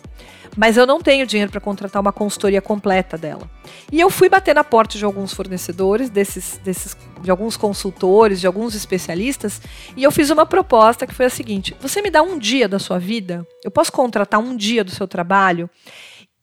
Mas 0.58 0.78
eu 0.78 0.88
não 0.88 1.02
tenho 1.02 1.28
dinheiro 1.28 1.52
para 1.52 1.60
contratar 1.60 2.02
uma 2.02 2.14
consultoria 2.14 2.62
completa 2.62 3.18
dela. 3.18 3.50
E 3.92 4.00
eu 4.00 4.10
fui 4.10 4.30
bater 4.30 4.56
na 4.56 4.64
porta 4.64 4.98
de 4.98 5.04
alguns 5.04 5.34
fornecedores, 5.34 6.10
desses, 6.10 6.58
desses, 6.64 6.96
de 7.22 7.30
alguns 7.30 7.58
consultores, 7.58 8.40
de 8.40 8.48
alguns 8.48 8.74
especialistas, 8.74 9.62
e 9.98 10.04
eu 10.04 10.12
fiz 10.12 10.30
uma 10.30 10.46
proposta 10.46 11.06
que 11.06 11.14
foi 11.14 11.26
a 11.26 11.30
seguinte: 11.30 11.76
você 11.82 12.02
me 12.02 12.10
dá 12.10 12.22
um 12.22 12.40
dia 12.40 12.70
da 12.70 12.80
sua 12.80 12.98
vida, 12.98 13.46
eu 13.66 13.72
posso 13.72 13.92
contratar 13.92 14.40
um 14.40 14.56
dia 14.56 14.82
do 14.82 14.92
seu 14.92 15.08
trabalho 15.08 15.70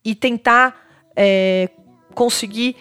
e 0.04 0.14
tentar 0.14 0.76
é, 1.16 1.70
conseguir 2.14 2.76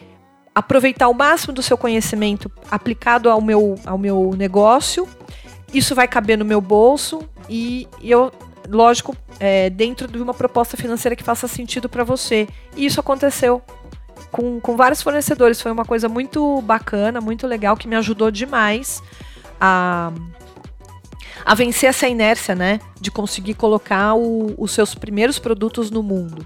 aproveitar 0.53 1.07
o 1.07 1.13
máximo 1.13 1.53
do 1.53 1.63
seu 1.63 1.77
conhecimento 1.77 2.51
aplicado 2.69 3.29
ao 3.29 3.41
meu, 3.41 3.75
ao 3.85 3.97
meu 3.97 4.33
negócio. 4.37 5.07
Isso 5.73 5.95
vai 5.95 6.07
caber 6.07 6.37
no 6.37 6.45
meu 6.45 6.59
bolso 6.59 7.21
e, 7.49 7.87
e 8.01 8.11
eu, 8.11 8.31
lógico, 8.67 9.15
é, 9.39 9.69
dentro 9.69 10.07
de 10.07 10.21
uma 10.21 10.33
proposta 10.33 10.75
financeira 10.75 11.15
que 11.15 11.23
faça 11.23 11.47
sentido 11.47 11.87
para 11.87 12.03
você. 12.03 12.47
E 12.75 12.85
isso 12.85 12.99
aconteceu 12.99 13.61
com, 14.31 14.59
com 14.59 14.75
vários 14.75 15.01
fornecedores. 15.01 15.61
Foi 15.61 15.71
uma 15.71 15.85
coisa 15.85 16.09
muito 16.09 16.61
bacana, 16.61 17.21
muito 17.21 17.47
legal, 17.47 17.77
que 17.77 17.87
me 17.87 17.95
ajudou 17.95 18.29
demais 18.29 19.01
a, 19.59 20.11
a 21.45 21.55
vencer 21.55 21.89
essa 21.89 22.07
inércia, 22.09 22.53
né? 22.53 22.81
De 22.99 23.09
conseguir 23.09 23.53
colocar 23.53 24.15
o, 24.15 24.53
os 24.57 24.71
seus 24.71 24.93
primeiros 24.93 25.39
produtos 25.39 25.89
no 25.89 26.03
mundo. 26.03 26.45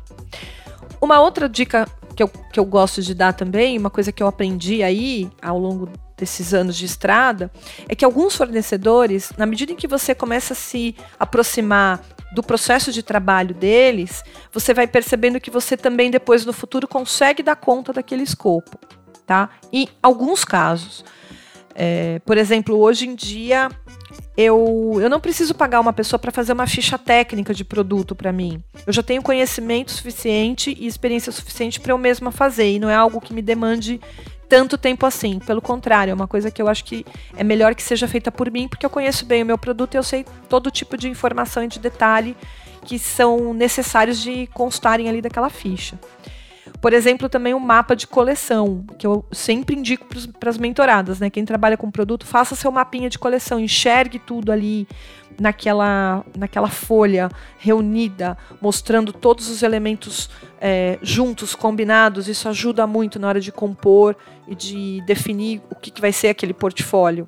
Uma 1.02 1.20
outra 1.20 1.50
dica 1.50 1.88
que 2.16 2.24
eu, 2.24 2.28
que 2.28 2.60
eu 2.60 2.66
gosto 2.66 3.02
de 3.02 3.14
dar 3.14 3.34
também, 3.34 3.78
uma 3.78 3.90
coisa 3.90 4.12
que 4.12 4.24
eu 4.24 4.28
aprendi 4.28 4.82
aí 4.82 5.30
ao 5.42 5.60
longo 5.60 5.90
desses 6.18 6.54
anos 6.54 6.78
de 6.78 6.86
estrada, 6.86 7.52
é 7.90 7.96
que 7.96 8.06
alguns 8.06 8.36
fornecedores, 8.36 9.32
na 9.38 9.46
medida 9.46 9.74
em 9.74 9.76
que 9.76 9.88
você 9.88 10.16
começa 10.16 10.54
a 10.54 10.56
se 10.56 10.96
aproximar 11.20 12.02
do 12.34 12.42
processo 12.42 12.92
de 12.92 13.04
trabalho 13.04 13.54
deles, 13.54 14.24
você 14.52 14.74
vai 14.74 14.88
percebendo 14.88 15.40
que 15.40 15.52
você 15.52 15.76
também 15.76 16.10
depois 16.10 16.46
no 16.46 16.54
futuro 16.54 16.88
consegue 16.88 17.44
dar 17.44 17.56
conta 17.56 17.92
daquele 17.92 18.24
escopo, 18.24 18.80
tá? 19.26 19.50
Em 19.72 19.88
alguns 20.02 20.46
casos, 20.46 21.04
é, 21.76 22.20
por 22.20 22.38
exemplo, 22.38 22.78
hoje 22.80 23.06
em 23.06 23.14
dia 23.14 23.70
eu, 24.38 24.98
eu 25.02 25.10
não 25.10 25.20
preciso 25.20 25.54
pagar 25.54 25.80
uma 25.80 25.94
pessoa 25.94 26.18
para 26.18 26.32
fazer 26.32 26.54
uma 26.54 26.68
ficha 26.68 26.98
técnica 26.98 27.54
de 27.54 27.64
produto 27.64 28.16
para 28.16 28.32
mim. 28.32 28.64
Eu 28.88 28.94
já 28.94 29.04
tenho 29.04 29.22
conhecimento 29.22 29.92
suficiente 29.92 30.76
e 30.80 30.88
experiência 30.88 31.32
suficiente 31.32 31.80
para 31.80 31.92
eu 31.92 31.98
mesma 31.98 32.32
fazer, 32.32 32.72
e 32.72 32.80
não 32.80 32.90
é 32.90 32.96
algo 32.96 33.22
que 33.22 33.34
me 33.34 33.42
demande 33.42 34.00
tanto 34.48 34.78
tempo 34.78 35.06
assim. 35.06 35.40
Pelo 35.40 35.62
contrário, 35.62 36.12
é 36.12 36.14
uma 36.14 36.28
coisa 36.28 36.50
que 36.50 36.62
eu 36.62 36.68
acho 36.68 36.84
que 36.86 37.06
é 37.36 37.44
melhor 37.44 37.76
que 37.76 37.84
seja 37.84 38.08
feita 38.08 38.32
por 38.32 38.50
mim, 38.52 38.68
porque 38.68 38.86
eu 38.86 38.90
conheço 38.90 39.26
bem 39.26 39.44
o 39.44 39.46
meu 39.46 39.58
produto 39.58 39.96
e 39.96 39.98
eu 39.98 40.04
sei 40.04 40.26
todo 40.50 40.72
tipo 40.72 40.98
de 40.98 41.10
informação 41.10 41.64
e 41.64 41.68
de 41.68 41.80
detalhe 41.80 42.36
que 42.86 43.00
são 43.00 43.54
necessários 43.54 44.22
de 44.22 44.48
constarem 44.48 45.10
ali 45.10 45.22
daquela 45.22 45.50
ficha. 45.50 46.00
Por 46.86 46.94
exemplo, 46.94 47.28
também 47.28 47.52
o 47.52 47.58
um 47.58 47.60
mapa 47.60 47.96
de 47.96 48.06
coleção, 48.06 48.86
que 49.00 49.08
eu 49.08 49.26
sempre 49.32 49.76
indico 49.76 50.06
para 50.40 50.52
as 50.52 50.58
mentoradas, 50.60 51.20
né? 51.20 51.32
Quem 51.32 51.44
trabalha 51.44 51.76
com 51.76 51.90
produto, 51.90 52.28
faça 52.28 52.56
seu 52.56 52.72
mapinha 52.72 53.10
de 53.10 53.18
coleção, 53.18 53.60
enxergue 53.60 54.20
tudo 54.20 54.52
ali 54.52 54.88
naquela, 55.42 56.24
naquela 56.38 56.70
folha 56.70 57.28
reunida, 57.58 58.38
mostrando 58.62 59.12
todos 59.12 59.50
os 59.50 59.64
elementos 59.64 60.30
é, 60.62 61.00
juntos, 61.02 61.56
combinados. 61.56 62.28
Isso 62.28 62.48
ajuda 62.48 62.86
muito 62.86 63.18
na 63.18 63.30
hora 63.30 63.42
de 63.42 63.52
compor 63.52 64.16
e 64.48 64.54
de 64.54 65.02
definir 65.08 65.64
o 65.72 65.76
que, 65.76 65.90
que 65.90 66.00
vai 66.00 66.12
ser 66.12 66.28
aquele 66.28 66.54
portfólio. 66.54 67.28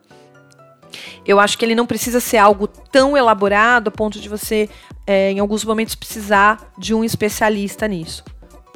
Eu 1.25 1.39
acho 1.39 1.57
que 1.57 1.65
ele 1.65 1.73
não 1.73 1.87
precisa 1.87 2.19
ser 2.19 2.37
algo 2.37 2.67
tão 2.67 3.17
elaborado 3.17 3.87
a 3.87 3.91
ponto 3.91 4.19
de 4.19 4.29
você, 4.29 4.69
é, 5.07 5.31
em 5.31 5.39
alguns 5.39 5.65
momentos, 5.65 5.95
precisar 5.95 6.71
de 6.77 6.93
um 6.93 7.03
especialista 7.03 7.87
nisso. 7.87 8.23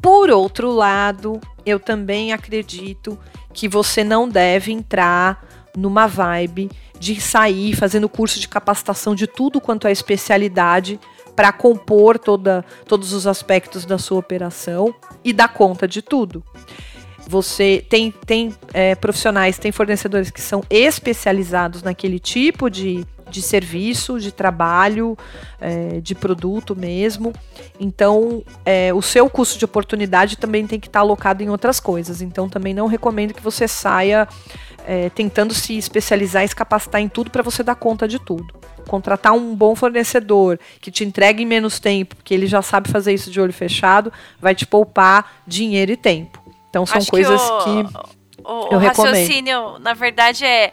Por 0.02 0.30
outro 0.30 0.72
lado, 0.72 1.40
eu 1.66 1.80
também 1.80 2.34
acredito 2.34 3.18
que 3.54 3.68
você 3.68 4.04
não 4.04 4.28
deve 4.28 4.72
entrar 4.72 5.46
numa 5.76 6.08
vibe 6.08 6.70
de 7.00 7.20
sair 7.20 7.76
fazendo 7.76 8.10
curso 8.10 8.40
de 8.40 8.48
capacitação 8.48 9.16
de 9.16 9.28
tudo 9.28 9.62
quanto 9.62 9.88
é 9.88 9.92
especialidade 9.92 11.00
para 11.36 11.52
compor 11.52 12.20
toda, 12.20 12.66
todos 12.86 13.14
os 13.14 13.26
aspectos 13.26 13.86
da 13.86 13.98
sua 13.98 14.20
operação 14.20 14.94
e 15.24 15.32
dar 15.34 15.48
conta 15.48 15.88
de 15.88 16.02
tudo. 16.02 16.44
Você 17.28 17.86
tem, 17.88 18.12
tem 18.26 18.54
é, 18.74 18.94
profissionais, 18.96 19.58
tem 19.58 19.72
fornecedores 19.72 20.30
que 20.30 20.42
são 20.42 20.64
especializados 20.70 21.82
naquele 21.82 22.20
tipo 22.20 22.70
de, 22.70 23.06
de 23.32 23.42
serviço, 23.42 24.20
de 24.20 24.32
trabalho, 24.32 25.18
é, 25.60 26.00
de 26.02 26.14
produto 26.14 26.76
mesmo. 26.76 27.34
Então, 27.80 28.44
é, 28.66 28.94
o 28.94 29.02
seu 29.02 29.30
custo 29.30 29.58
de 29.58 29.66
oportunidade 29.66 30.38
também 30.38 30.68
tem 30.68 30.80
que 30.80 30.88
estar 30.88 31.00
alocado 31.00 31.42
em 31.42 31.50
outras 31.50 31.80
coisas. 31.80 32.22
Então, 32.22 32.48
também 32.48 32.74
não 32.74 32.86
recomendo 32.88 33.34
que 33.34 33.42
você 33.42 33.68
saia 33.68 34.28
é, 34.86 35.10
tentando 35.10 35.54
se 35.54 35.78
especializar 35.78 36.44
e 36.44 36.48
se 36.48 36.56
capacitar 36.56 37.02
em 37.02 37.08
tudo 37.10 37.32
para 37.32 37.42
você 37.42 37.64
dar 37.64 37.76
conta 37.76 38.08
de 38.08 38.20
tudo. 38.20 38.54
Contratar 38.88 39.34
um 39.34 39.56
bom 39.56 39.76
fornecedor 39.76 40.60
que 40.80 40.92
te 40.92 41.04
entregue 41.04 41.44
em 41.44 41.46
menos 41.46 41.80
tempo, 41.80 42.16
porque 42.16 42.34
ele 42.34 42.48
já 42.48 42.62
sabe 42.62 42.90
fazer 42.90 43.14
isso 43.14 43.32
de 43.32 43.40
olho 43.40 43.54
fechado, 43.54 44.12
vai 44.40 44.54
te 44.54 44.66
poupar 44.66 45.42
dinheiro 45.48 45.92
e 45.92 45.98
tempo. 45.98 46.44
Então, 46.70 46.86
são 46.86 46.98
Acho 46.98 47.12
coisas 47.12 47.42
que, 47.42 47.54
o, 47.54 47.64
que 47.64 47.98
o, 48.44 48.68
eu 48.72 48.78
o 48.78 48.80
recomendo. 48.80 49.14
raciocínio, 49.14 49.80
na 49.80 49.94
verdade, 49.94 50.46
é 50.46 50.72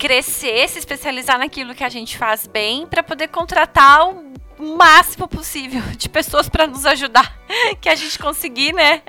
crescer, 0.00 0.66
se 0.66 0.78
especializar 0.78 1.38
naquilo 1.38 1.74
que 1.74 1.84
a 1.84 1.88
gente 1.90 2.16
faz 2.16 2.46
bem, 2.46 2.86
para 2.86 3.02
poder 3.02 3.28
contratar 3.28 4.08
o 4.08 4.74
máximo 4.76 5.28
possível 5.28 5.82
de 5.94 6.08
pessoas 6.08 6.48
para 6.48 6.66
nos 6.66 6.86
ajudar, 6.86 7.38
que 7.82 7.88
a 7.88 7.94
gente 7.94 8.18
conseguir, 8.18 8.72
né? 8.72 9.02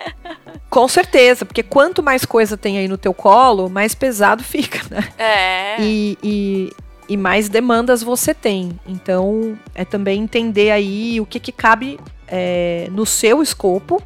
Com 0.70 0.90
certeza, 0.90 1.46
porque 1.46 1.64
quanto 1.64 2.04
mais 2.04 2.26
coisa 2.26 2.58
tem 2.58 2.78
aí 2.78 2.90
no 2.90 2.98
teu 2.98 3.14
colo, 3.14 3.70
mais 3.70 3.96
pesado 3.96 4.44
fica, 4.44 4.82
né? 4.94 5.08
É. 5.18 5.82
E, 5.82 6.18
e, 6.22 6.74
e 7.08 7.16
mais 7.16 7.48
demandas 7.48 8.04
você 8.04 8.34
tem. 8.34 8.78
Então, 8.86 9.58
é 9.74 9.86
também 9.86 10.22
entender 10.22 10.72
aí 10.72 11.22
o 11.22 11.26
que, 11.26 11.40
que 11.40 11.54
cabe 11.54 12.02
é, 12.28 12.90
no 12.92 13.06
seu 13.06 13.42
escopo 13.42 14.04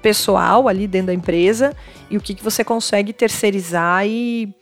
pessoal 0.00 0.68
ali 0.68 0.86
dentro 0.86 1.08
da 1.08 1.14
empresa 1.14 1.76
e 2.10 2.16
o 2.16 2.20
que, 2.20 2.34
que 2.34 2.44
você 2.44 2.64
consegue 2.64 3.12
terceirizar 3.12 4.06
e, 4.06 4.54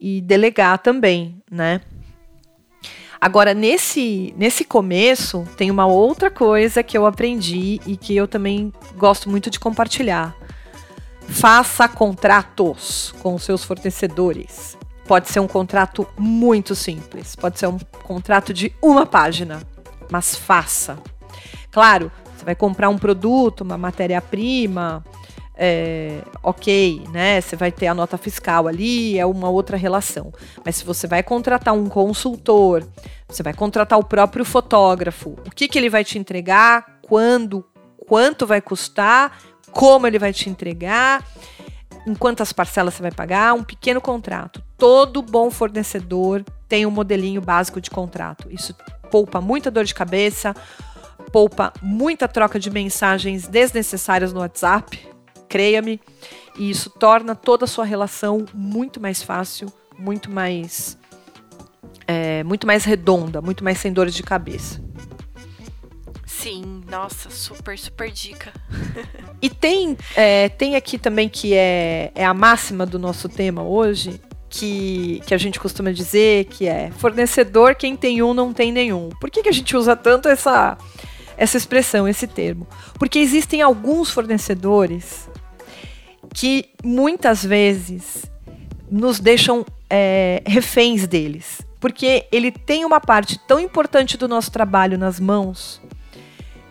e 0.00 0.20
delegar 0.20 0.78
também, 0.78 1.42
né? 1.50 1.80
Agora, 3.20 3.52
nesse, 3.52 4.32
nesse 4.34 4.64
começo, 4.64 5.46
tem 5.56 5.70
uma 5.70 5.86
outra 5.86 6.30
coisa 6.30 6.82
que 6.82 6.96
eu 6.96 7.04
aprendi 7.04 7.78
e 7.86 7.94
que 7.94 8.16
eu 8.16 8.26
também 8.26 8.72
gosto 8.96 9.28
muito 9.28 9.50
de 9.50 9.60
compartilhar. 9.60 10.34
Faça 11.28 11.86
contratos 11.86 13.12
com 13.20 13.38
seus 13.38 13.62
fornecedores. 13.62 14.78
Pode 15.06 15.28
ser 15.28 15.40
um 15.40 15.46
contrato 15.46 16.06
muito 16.16 16.74
simples, 16.74 17.36
pode 17.36 17.58
ser 17.58 17.66
um 17.66 17.78
contrato 18.04 18.54
de 18.54 18.72
uma 18.80 19.04
página, 19.04 19.60
mas 20.10 20.34
faça. 20.34 20.96
Claro, 21.70 22.10
você 22.34 22.44
vai 22.44 22.54
comprar 22.54 22.88
um 22.88 22.96
produto, 22.96 23.60
uma 23.60 23.76
matéria-prima, 23.76 25.04
é, 25.62 26.22
ok, 26.42 27.04
né? 27.12 27.38
Você 27.38 27.54
vai 27.54 27.70
ter 27.70 27.86
a 27.86 27.92
nota 27.92 28.16
fiscal 28.16 28.66
ali, 28.66 29.18
é 29.18 29.26
uma 29.26 29.50
outra 29.50 29.76
relação. 29.76 30.32
Mas 30.64 30.76
se 30.76 30.84
você 30.86 31.06
vai 31.06 31.22
contratar 31.22 31.74
um 31.74 31.86
consultor, 31.86 32.88
você 33.28 33.42
vai 33.42 33.52
contratar 33.52 33.98
o 33.98 34.04
próprio 34.04 34.42
fotógrafo, 34.42 35.36
o 35.46 35.50
que, 35.50 35.68
que 35.68 35.78
ele 35.78 35.90
vai 35.90 36.02
te 36.02 36.18
entregar, 36.18 37.00
quando, 37.02 37.62
quanto 38.08 38.46
vai 38.46 38.62
custar, 38.62 39.38
como 39.70 40.06
ele 40.06 40.18
vai 40.18 40.32
te 40.32 40.48
entregar, 40.48 41.22
em 42.06 42.14
quantas 42.14 42.54
parcelas 42.54 42.94
você 42.94 43.02
vai 43.02 43.12
pagar, 43.12 43.52
um 43.52 43.62
pequeno 43.62 44.00
contrato. 44.00 44.62
Todo 44.78 45.20
bom 45.20 45.50
fornecedor 45.50 46.42
tem 46.66 46.86
um 46.86 46.90
modelinho 46.90 47.42
básico 47.42 47.82
de 47.82 47.90
contrato. 47.90 48.48
Isso 48.50 48.74
poupa 49.10 49.42
muita 49.42 49.70
dor 49.70 49.84
de 49.84 49.94
cabeça, 49.94 50.56
poupa 51.30 51.70
muita 51.82 52.26
troca 52.26 52.58
de 52.58 52.70
mensagens 52.70 53.46
desnecessárias 53.46 54.32
no 54.32 54.40
WhatsApp 54.40 55.10
creia-me, 55.50 56.00
e 56.56 56.70
isso 56.70 56.88
torna 56.88 57.34
toda 57.34 57.64
a 57.66 57.68
sua 57.68 57.84
relação 57.84 58.46
muito 58.54 59.00
mais 59.00 59.22
fácil, 59.22 59.70
muito 59.98 60.30
mais 60.30 60.96
é, 62.06 62.42
muito 62.42 62.66
mais 62.66 62.84
redonda, 62.84 63.40
muito 63.40 63.62
mais 63.62 63.78
sem 63.78 63.92
dores 63.92 64.14
de 64.14 64.22
cabeça. 64.22 64.82
Sim, 66.26 66.82
nossa, 66.90 67.30
super, 67.30 67.78
super 67.78 68.10
dica. 68.10 68.52
e 69.40 69.48
tem, 69.50 69.96
é, 70.16 70.48
tem 70.48 70.74
aqui 70.74 70.98
também 70.98 71.28
que 71.28 71.54
é, 71.54 72.10
é 72.14 72.24
a 72.24 72.34
máxima 72.34 72.84
do 72.84 72.98
nosso 72.98 73.28
tema 73.28 73.62
hoje, 73.62 74.20
que, 74.48 75.22
que 75.24 75.32
a 75.32 75.38
gente 75.38 75.60
costuma 75.60 75.92
dizer 75.92 76.46
que 76.46 76.66
é 76.66 76.90
fornecedor, 76.90 77.76
quem 77.76 77.96
tem 77.96 78.22
um 78.22 78.34
não 78.34 78.52
tem 78.52 78.72
nenhum. 78.72 79.10
Por 79.20 79.30
que, 79.30 79.42
que 79.42 79.48
a 79.48 79.52
gente 79.52 79.76
usa 79.76 79.94
tanto 79.94 80.28
essa, 80.28 80.76
essa 81.36 81.56
expressão, 81.56 82.08
esse 82.08 82.26
termo? 82.26 82.66
Porque 82.98 83.20
existem 83.20 83.62
alguns 83.62 84.10
fornecedores 84.10 85.29
que 86.34 86.70
muitas 86.82 87.44
vezes 87.44 88.24
nos 88.90 89.20
deixam 89.20 89.64
é, 89.88 90.42
reféns 90.46 91.06
deles. 91.06 91.62
Porque 91.78 92.26
ele 92.30 92.50
tem 92.50 92.84
uma 92.84 93.00
parte 93.00 93.38
tão 93.46 93.58
importante 93.58 94.16
do 94.16 94.28
nosso 94.28 94.50
trabalho 94.50 94.98
nas 94.98 95.18
mãos, 95.18 95.80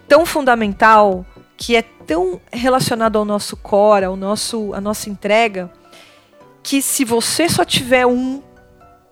tão 0.07 0.25
fundamental, 0.25 1.25
que 1.57 1.75
é 1.75 1.81
tão 1.81 2.39
relacionado 2.53 3.17
ao 3.17 3.25
nosso 3.25 3.57
core, 3.57 4.05
ao 4.05 4.15
nosso, 4.15 4.73
à 4.73 4.79
nossa 4.79 5.09
entrega, 5.09 5.71
que 6.61 6.81
se 6.81 7.03
você 7.03 7.49
só 7.49 7.65
tiver 7.65 8.05
um, 8.05 8.41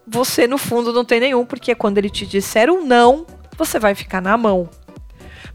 você 0.07 0.47
no 0.47 0.57
fundo 0.57 0.93
não 0.93 1.03
tem 1.03 1.19
nenhum, 1.19 1.45
porque 1.45 1.73
quando 1.73 1.97
ele 1.97 2.09
te 2.09 2.25
disser 2.25 2.69
um 2.69 2.85
não, 2.85 3.25
você 3.57 3.79
vai 3.79 3.95
ficar 3.95 4.21
na 4.21 4.37
mão. 4.37 4.69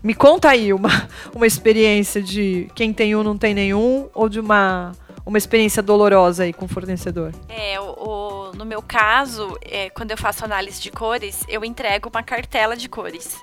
Me 0.03 0.15
conta 0.15 0.49
aí 0.51 0.73
uma, 0.73 1.09
uma 1.35 1.47
experiência 1.47 2.23
de 2.23 2.69
quem 2.75 2.93
tem 2.93 3.15
um 3.15 3.23
não 3.23 3.39
tem 3.39 3.55
nenhum, 3.55 4.09
ou 4.13 4.29
de 4.29 4.41
uma, 4.41 4.93
uma 5.25 5.39
experiência 5.39 5.83
dolorosa 5.83 6.43
aí 6.43 6.53
com 6.53 6.65
o 6.65 6.69
fornecedor. 6.69 7.33
É, 7.49 7.79
o, 7.81 7.85
o 7.85 8.53
no 8.57 8.65
meu 8.65 8.83
caso, 8.83 9.57
é, 9.63 9.91
quando 9.91 10.11
eu 10.11 10.19
faço 10.19 10.45
análise 10.45 10.81
de 10.81 10.91
cores, 10.91 11.45
eu 11.49 11.65
entrego 11.65 12.09
uma 12.09 12.23
cartela 12.23 12.77
de 12.77 12.89
cores. 12.89 13.37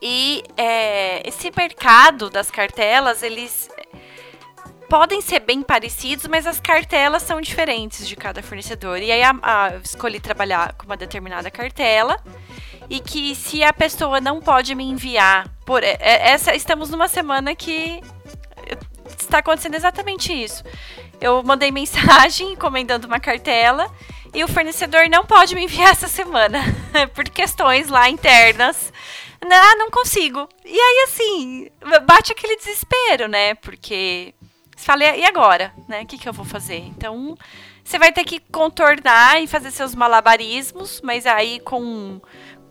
E 0.00 0.42
é, 0.56 1.26
esse 1.26 1.50
mercado 1.56 2.28
das 2.28 2.50
cartelas, 2.50 3.22
eles 3.22 3.70
podem 4.88 5.20
ser 5.20 5.40
bem 5.40 5.62
parecidos, 5.62 6.26
mas 6.26 6.46
as 6.46 6.60
cartelas 6.60 7.22
são 7.22 7.40
diferentes 7.40 8.06
de 8.06 8.14
cada 8.14 8.42
fornecedor. 8.42 8.98
E 8.98 9.10
aí 9.10 9.22
a, 9.22 9.34
a, 9.42 9.70
eu 9.72 9.80
escolhi 9.80 10.20
trabalhar 10.20 10.74
com 10.74 10.86
uma 10.86 10.96
determinada 10.96 11.50
cartela 11.50 12.22
e 12.88 13.00
que 13.00 13.34
se 13.34 13.62
a 13.62 13.72
pessoa 13.72 14.20
não 14.20 14.40
pode 14.40 14.74
me 14.74 14.84
enviar 14.84 15.48
por 15.64 15.82
essa 15.82 16.54
estamos 16.54 16.90
numa 16.90 17.08
semana 17.08 17.54
que 17.54 18.00
está 19.18 19.38
acontecendo 19.38 19.74
exatamente 19.74 20.32
isso. 20.32 20.62
Eu 21.20 21.42
mandei 21.42 21.70
mensagem 21.72 22.52
encomendando 22.52 23.06
uma 23.06 23.20
cartela 23.20 23.90
e 24.32 24.42
o 24.42 24.48
fornecedor 24.48 25.08
não 25.08 25.24
pode 25.24 25.54
me 25.54 25.64
enviar 25.64 25.92
essa 25.92 26.08
semana 26.08 26.60
por 27.14 27.24
questões 27.28 27.88
lá 27.88 28.08
internas. 28.08 28.92
Ah, 29.40 29.76
não 29.76 29.90
consigo. 29.90 30.48
E 30.64 30.78
aí 30.78 31.04
assim, 31.06 31.68
bate 32.06 32.32
aquele 32.32 32.56
desespero, 32.56 33.28
né? 33.28 33.54
Porque 33.56 34.34
você 34.74 34.84
fala, 34.84 35.04
e 35.04 35.24
agora, 35.24 35.72
né? 35.88 36.02
O 36.02 36.06
que, 36.06 36.18
que 36.18 36.28
eu 36.28 36.32
vou 36.32 36.44
fazer? 36.44 36.78
Então, 36.78 37.36
você 37.84 37.98
vai 37.98 38.12
ter 38.12 38.24
que 38.24 38.40
contornar 38.50 39.42
e 39.42 39.46
fazer 39.46 39.70
seus 39.70 39.94
malabarismos, 39.94 41.00
mas 41.02 41.26
aí 41.26 41.60
com 41.60 42.20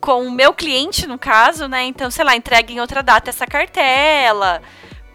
com 0.00 0.26
o 0.26 0.30
meu 0.30 0.52
cliente, 0.52 1.06
no 1.06 1.18
caso, 1.18 1.66
né? 1.66 1.84
Então, 1.84 2.10
sei 2.10 2.26
lá, 2.26 2.36
entrega 2.36 2.70
em 2.70 2.78
outra 2.78 3.02
data 3.02 3.30
essa 3.30 3.46
cartela. 3.46 4.60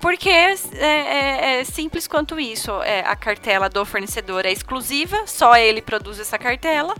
Porque 0.01 0.29
é, 0.29 0.55
é, 0.79 1.59
é 1.59 1.63
simples 1.63 2.07
quanto 2.07 2.39
isso. 2.39 2.71
É, 2.81 3.01
a 3.01 3.15
cartela 3.15 3.69
do 3.69 3.85
fornecedor 3.85 4.47
é 4.47 4.51
exclusiva, 4.51 5.27
só 5.27 5.55
ele 5.55 5.79
produz 5.79 6.19
essa 6.19 6.39
cartela. 6.39 6.95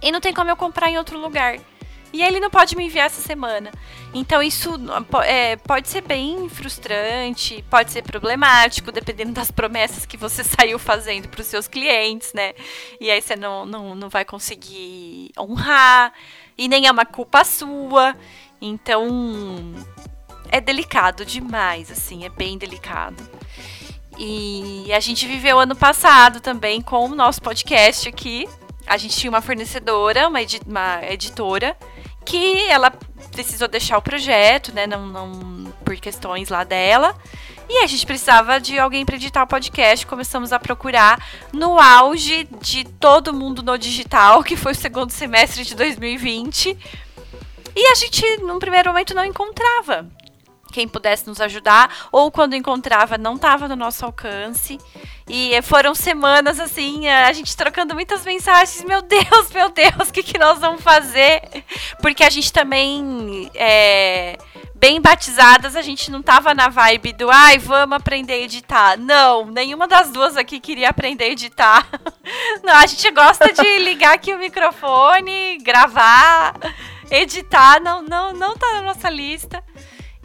E 0.00 0.12
não 0.12 0.20
tem 0.20 0.32
como 0.32 0.48
eu 0.48 0.56
comprar 0.56 0.88
em 0.88 0.96
outro 0.96 1.18
lugar. 1.18 1.58
E 2.16 2.22
ele 2.22 2.40
não 2.40 2.48
pode 2.48 2.74
me 2.74 2.86
enviar 2.86 3.06
essa 3.06 3.20
semana. 3.20 3.70
Então 4.14 4.42
isso 4.42 4.70
é, 5.22 5.56
pode 5.56 5.86
ser 5.86 6.00
bem 6.00 6.48
frustrante, 6.48 7.62
pode 7.68 7.92
ser 7.92 8.02
problemático, 8.02 8.90
dependendo 8.90 9.32
das 9.32 9.50
promessas 9.50 10.06
que 10.06 10.16
você 10.16 10.42
saiu 10.44 10.78
fazendo 10.78 11.28
para 11.28 11.42
os 11.42 11.46
seus 11.46 11.68
clientes, 11.68 12.32
né? 12.32 12.54
E 12.98 13.10
aí 13.10 13.20
você 13.20 13.36
não, 13.36 13.66
não, 13.66 13.94
não 13.94 14.08
vai 14.08 14.24
conseguir 14.24 15.30
honrar 15.38 16.10
e 16.56 16.68
nem 16.68 16.86
é 16.86 16.90
uma 16.90 17.04
culpa 17.04 17.44
sua. 17.44 18.16
Então, 18.62 19.74
é 20.50 20.58
delicado 20.58 21.22
demais, 21.22 21.90
assim, 21.90 22.24
é 22.24 22.30
bem 22.30 22.56
delicado. 22.56 23.22
E 24.16 24.90
a 24.90 25.00
gente 25.00 25.26
viveu 25.26 25.58
ano 25.58 25.76
passado 25.76 26.40
também 26.40 26.80
com 26.80 27.04
o 27.04 27.14
nosso 27.14 27.42
podcast 27.42 28.08
aqui. 28.08 28.48
A 28.86 28.96
gente 28.96 29.14
tinha 29.18 29.30
uma 29.30 29.42
fornecedora, 29.42 30.28
uma, 30.28 30.40
edi 30.40 30.60
uma 30.66 31.04
editora, 31.04 31.76
que 32.26 32.68
ela 32.68 32.90
precisou 33.30 33.68
deixar 33.68 33.96
o 33.96 34.02
projeto, 34.02 34.74
né? 34.74 34.86
Não, 34.86 35.06
não 35.06 35.72
por 35.84 35.96
questões 35.96 36.48
lá 36.48 36.64
dela. 36.64 37.16
E 37.68 37.82
a 37.82 37.86
gente 37.86 38.04
precisava 38.06 38.60
de 38.60 38.78
alguém 38.78 39.04
para 39.04 39.16
editar 39.16 39.42
o 39.42 39.46
podcast. 39.46 40.06
Começamos 40.06 40.52
a 40.52 40.58
procurar 40.58 41.24
no 41.52 41.80
auge 41.80 42.48
de 42.60 42.84
todo 42.84 43.32
mundo 43.32 43.62
no 43.62 43.78
digital, 43.78 44.42
que 44.42 44.56
foi 44.56 44.72
o 44.72 44.74
segundo 44.74 45.10
semestre 45.10 45.64
de 45.64 45.74
2020. 45.74 46.76
E 47.74 47.86
a 47.92 47.94
gente, 47.94 48.24
num 48.38 48.58
primeiro 48.58 48.90
momento, 48.90 49.14
não 49.14 49.24
encontrava 49.24 50.06
quem 50.76 50.86
pudesse 50.86 51.26
nos 51.26 51.40
ajudar, 51.40 51.90
ou 52.12 52.30
quando 52.30 52.54
encontrava, 52.54 53.16
não 53.16 53.36
estava 53.36 53.66
no 53.66 53.74
nosso 53.74 54.04
alcance. 54.04 54.76
E 55.26 55.50
foram 55.62 55.94
semanas 55.94 56.60
assim, 56.60 57.08
a 57.08 57.32
gente 57.32 57.56
trocando 57.56 57.94
muitas 57.94 58.26
mensagens. 58.26 58.84
Meu 58.84 59.00
Deus, 59.00 59.50
meu 59.54 59.70
Deus, 59.70 60.10
o 60.10 60.12
que, 60.12 60.22
que 60.22 60.36
nós 60.36 60.58
vamos 60.58 60.82
fazer? 60.82 61.40
Porque 62.02 62.22
a 62.22 62.28
gente 62.28 62.52
também. 62.52 63.50
É, 63.54 64.36
bem 64.74 65.00
batizadas, 65.00 65.74
a 65.74 65.80
gente 65.80 66.10
não 66.10 66.20
tava 66.20 66.52
na 66.52 66.68
vibe 66.68 67.14
do 67.14 67.30
ai, 67.30 67.56
vamos 67.56 67.96
aprender 67.96 68.34
a 68.34 68.40
editar. 68.40 68.98
Não, 68.98 69.46
nenhuma 69.46 69.88
das 69.88 70.10
duas 70.10 70.36
aqui 70.36 70.60
queria 70.60 70.90
aprender 70.90 71.24
a 71.24 71.28
editar. 71.28 71.88
Não, 72.62 72.74
a 72.74 72.86
gente 72.86 73.10
gosta 73.12 73.50
de 73.50 73.62
ligar 73.82 74.14
aqui 74.14 74.34
o 74.34 74.38
microfone, 74.38 75.56
gravar, 75.62 76.54
editar, 77.10 77.80
não, 77.80 78.02
não, 78.02 78.32
não 78.32 78.56
tá 78.56 78.72
na 78.74 78.82
nossa 78.82 79.08
lista. 79.08 79.62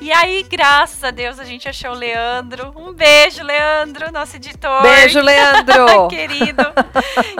E 0.02 0.12
aí, 0.12 0.42
graças 0.42 1.04
a 1.04 1.12
Deus, 1.12 1.38
a 1.38 1.44
gente 1.44 1.70
achou 1.70 1.92
o 1.92 1.94
Leandro. 1.94 2.74
Um 2.76 2.92
beijo, 2.92 3.44
Leandro, 3.44 4.12
nosso 4.12 4.36
editor. 4.36 4.82
Beijo, 4.82 5.22
Leandro! 5.22 6.08
Querido. 6.10 6.64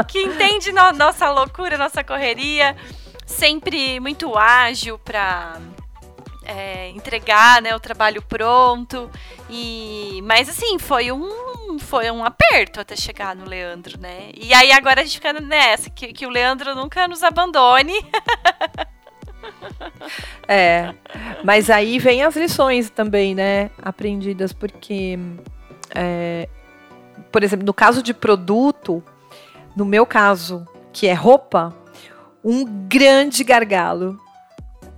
que 0.08 0.21
entende 0.21 0.71
no, 0.71 0.91
nossa 0.91 1.32
loucura, 1.32 1.76
nossa 1.76 2.04
correria. 2.04 2.78
Sempre 3.26 4.00
muito 4.00 4.38
ágil 4.38 5.00
para 5.00 5.58
é, 6.45 6.89
entregar 6.89 7.63
né, 7.63 7.76
o 7.76 7.80
trabalho 7.80 8.21
pronto. 8.21 9.10
E 9.50 10.21
mas 10.24 10.47
assim 10.47 10.78
foi 10.78 11.12
um 11.12 11.80
foi 11.80 12.12
um 12.12 12.24
aperto 12.24 12.80
até 12.80 12.95
chegar 12.95 13.36
no 13.36 13.45
Leandro, 13.45 14.00
né? 14.00 14.30
E 14.36 14.54
aí 14.54 14.71
agora 14.71 15.02
a 15.02 15.04
gente 15.04 15.15
fica 15.15 15.34
nessa 15.34 15.89
que, 15.89 16.13
que 16.13 16.28
o 16.28 16.30
Leandro 16.30 16.76
nunca 16.76 17.08
nos 17.08 17.24
abandone. 17.24 17.93
É, 20.47 20.93
mas 21.45 21.69
aí 21.69 21.97
vem 21.97 22.23
as 22.23 22.36
lições 22.36 22.89
também, 22.89 23.34
né? 23.34 23.69
Aprendidas, 23.82 24.51
porque, 24.51 25.17
é, 25.95 26.49
por 27.32 27.41
exemplo, 27.41 27.65
no 27.65 27.73
caso 27.73 28.04
de 28.04 28.13
produto, 28.13 29.01
no 29.73 29.86
meu 29.86 30.06
caso, 30.06 30.67
que 30.91 31.08
é 31.08 31.13
roupa, 31.13 31.73
um 32.43 32.65
grande 32.65 33.45
gargalo 33.45 34.19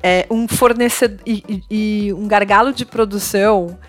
é, 0.04 0.28
um 0.30 0.50
fornecedor 0.50 1.22
e, 1.26 1.64
e, 1.70 2.08
e, 2.08 2.14
um 2.14 2.28
gargalo 2.28 2.74
de 2.74 2.86
produção 2.86 3.80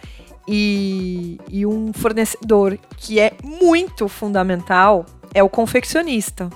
e, 0.47 1.40
e 1.51 1.67
um 1.67 1.93
fornecedor 1.93 2.79
que 2.97 3.19
é 3.19 3.33
muito 3.43 4.07
fundamental 4.07 5.05
é 5.35 5.43
o 5.43 5.49
confeccionista. 5.49 6.49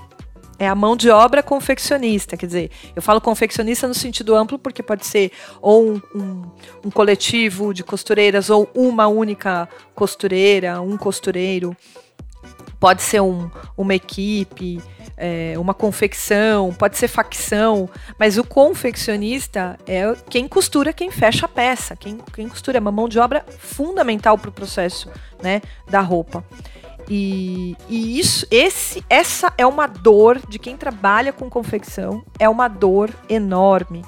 É 0.58 0.66
a 0.66 0.74
mão 0.74 0.96
de 0.96 1.08
obra 1.08 1.42
confeccionista, 1.42 2.36
quer 2.36 2.46
dizer, 2.46 2.70
eu 2.96 3.00
falo 3.00 3.20
confeccionista 3.20 3.86
no 3.86 3.94
sentido 3.94 4.34
amplo 4.34 4.58
porque 4.58 4.82
pode 4.82 5.06
ser 5.06 5.30
ou 5.62 5.92
um, 5.92 6.02
um, 6.14 6.42
um 6.86 6.90
coletivo 6.90 7.72
de 7.72 7.84
costureiras 7.84 8.50
ou 8.50 8.68
uma 8.74 9.06
única 9.06 9.68
costureira, 9.94 10.80
um 10.80 10.96
costureiro, 10.96 11.76
pode 12.80 13.02
ser 13.02 13.20
um, 13.20 13.50
uma 13.76 13.94
equipe, 13.94 14.80
é, 15.16 15.54
uma 15.58 15.74
confecção, 15.74 16.72
pode 16.72 16.96
ser 16.96 17.08
facção, 17.08 17.88
mas 18.18 18.38
o 18.38 18.44
confeccionista 18.44 19.78
é 19.86 20.14
quem 20.30 20.46
costura, 20.46 20.92
quem 20.92 21.10
fecha 21.10 21.46
a 21.46 21.48
peça, 21.48 21.96
quem, 21.96 22.18
quem 22.32 22.48
costura, 22.48 22.78
é 22.78 22.80
uma 22.80 22.92
mão 22.92 23.08
de 23.08 23.18
obra 23.18 23.44
fundamental 23.58 24.38
para 24.38 24.50
o 24.50 24.52
processo 24.52 25.10
né, 25.42 25.60
da 25.88 26.00
roupa. 26.00 26.44
E, 27.08 27.74
e, 27.88 28.18
isso, 28.18 28.46
esse, 28.50 29.02
essa 29.08 29.52
é 29.56 29.66
uma 29.66 29.86
dor 29.86 30.40
de 30.48 30.58
quem 30.58 30.76
trabalha 30.76 31.32
com 31.32 31.48
confecção, 31.48 32.22
é 32.38 32.48
uma 32.48 32.68
dor 32.68 33.10
enorme. 33.28 34.04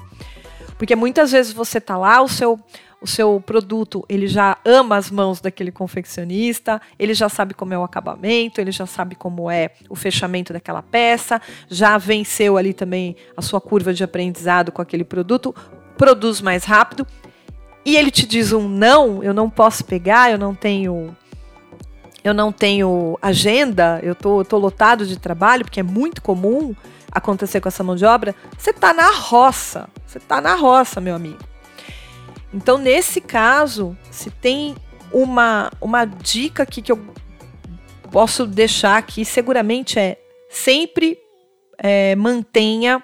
Porque 0.77 0.95
muitas 0.95 1.31
vezes 1.31 1.51
você 1.51 1.79
está 1.79 1.97
lá, 1.97 2.21
o 2.21 2.27
seu, 2.27 2.59
o 3.01 3.07
seu 3.07 3.41
produto, 3.43 4.05
ele 4.07 4.27
já 4.27 4.57
ama 4.63 4.97
as 4.97 5.09
mãos 5.09 5.41
daquele 5.41 5.71
confeccionista, 5.71 6.79
ele 6.99 7.13
já 7.15 7.27
sabe 7.27 7.53
como 7.53 7.73
é 7.73 7.77
o 7.77 7.83
acabamento, 7.83 8.61
ele 8.61 8.71
já 8.71 8.85
sabe 8.85 9.15
como 9.15 9.49
é 9.49 9.71
o 9.89 9.95
fechamento 9.95 10.53
daquela 10.53 10.83
peça, 10.83 11.41
já 11.67 11.97
venceu 11.97 12.57
ali 12.57 12.73
também 12.73 13.15
a 13.35 13.41
sua 13.41 13.59
curva 13.59 13.93
de 13.93 14.03
aprendizado 14.03 14.71
com 14.71 14.81
aquele 14.81 15.03
produto, 15.03 15.55
produz 15.97 16.39
mais 16.41 16.63
rápido. 16.63 17.05
E 17.83 17.97
ele 17.97 18.11
te 18.11 18.27
diz 18.27 18.51
um 18.51 18.67
não, 18.67 19.23
eu 19.23 19.33
não 19.33 19.49
posso 19.49 19.83
pegar, 19.83 20.31
eu 20.31 20.37
não 20.37 20.53
tenho 20.53 21.15
eu 22.23 22.33
não 22.33 22.51
tenho 22.51 23.17
agenda, 23.21 23.99
eu 24.03 24.13
tô, 24.13 24.43
tô 24.45 24.57
lotado 24.57 25.05
de 25.05 25.17
trabalho, 25.17 25.65
porque 25.65 25.79
é 25.79 25.83
muito 25.83 26.21
comum 26.21 26.75
acontecer 27.11 27.59
com 27.59 27.67
essa 27.67 27.83
mão 27.83 27.95
de 27.95 28.05
obra, 28.05 28.35
você 28.57 28.71
tá 28.71 28.93
na 28.93 29.11
roça. 29.11 29.89
Você 30.07 30.19
tá 30.19 30.39
na 30.39 30.55
roça, 30.55 31.01
meu 31.01 31.15
amigo. 31.15 31.39
Então, 32.53 32.77
nesse 32.77 33.19
caso, 33.21 33.97
se 34.09 34.29
tem 34.29 34.75
uma, 35.11 35.71
uma 35.81 36.05
dica 36.05 36.63
aqui 36.63 36.81
que 36.81 36.91
eu 36.91 36.99
posso 38.11 38.45
deixar 38.45 38.97
aqui, 38.97 39.23
seguramente 39.23 39.97
é 39.97 40.17
sempre 40.49 41.17
é, 41.77 42.15
mantenha 42.15 43.01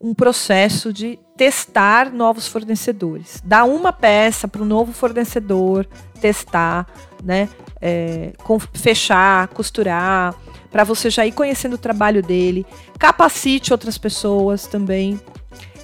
um 0.00 0.14
processo 0.14 0.92
de 0.92 1.18
testar 1.36 2.12
novos 2.12 2.46
fornecedores. 2.46 3.40
Dá 3.44 3.64
uma 3.64 3.92
peça 3.92 4.48
para 4.48 4.62
o 4.62 4.64
novo 4.64 4.92
fornecedor 4.92 5.86
testar, 6.20 6.86
né? 7.22 7.48
É, 7.80 8.32
com, 8.42 8.58
fechar, 8.58 9.48
costurar, 9.48 10.34
para 10.70 10.84
você 10.84 11.10
já 11.10 11.26
ir 11.26 11.32
conhecendo 11.32 11.74
o 11.74 11.78
trabalho 11.78 12.22
dele. 12.22 12.66
Capacite 12.98 13.72
outras 13.72 13.98
pessoas 13.98 14.66
também. 14.66 15.20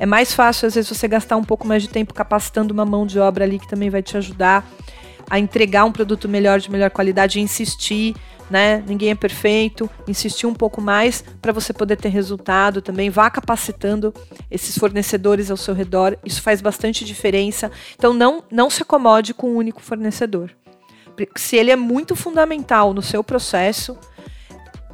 É 0.01 0.07
mais 0.07 0.33
fácil, 0.33 0.67
às 0.67 0.75
vezes, 0.75 0.89
você 0.89 1.09
gastar 1.09 1.37
um 1.37 1.45
pouco 1.45 1.67
mais 1.67 1.83
de 1.83 1.89
tempo 1.89 2.15
capacitando 2.15 2.73
uma 2.73 2.87
mão 2.87 3.07
de 3.07 3.19
obra 3.19 3.45
ali 3.45 3.59
que 3.59 3.69
também 3.69 3.91
vai 3.91 4.03
te 4.03 4.17
ajudar 4.17 4.65
a 5.29 5.39
entregar 5.39 5.85
um 5.85 5.93
produto 5.93 6.29
melhor, 6.29 6.59
de 6.59 6.71
melhor 6.71 6.91
qualidade 6.91 7.39
e 7.39 7.43
insistir, 7.43 8.15
né? 8.51 8.83
Ninguém 8.87 9.11
é 9.11 9.15
perfeito, 9.15 9.91
insistir 10.07 10.47
um 10.47 10.55
pouco 10.55 10.81
mais 10.81 11.23
para 11.43 11.53
você 11.53 11.73
poder 11.73 11.97
ter 11.97 12.09
resultado 12.09 12.81
também. 12.81 13.11
Vá 13.11 13.29
capacitando 13.29 14.15
esses 14.51 14.79
fornecedores 14.79 15.51
ao 15.51 15.57
seu 15.57 15.75
redor, 15.75 16.17
isso 16.25 16.41
faz 16.41 16.61
bastante 16.61 17.05
diferença. 17.05 17.71
Então, 17.95 18.15
não, 18.15 18.43
não 18.51 18.71
se 18.71 18.83
acomode 18.83 19.35
com 19.35 19.51
um 19.51 19.57
único 19.57 19.83
fornecedor. 19.83 20.51
Se 21.37 21.57
ele 21.57 21.71
é 21.71 21.77
muito 21.77 22.15
fundamental 22.15 22.93
no 22.93 23.03
seu 23.03 23.25
processo, 23.25 23.99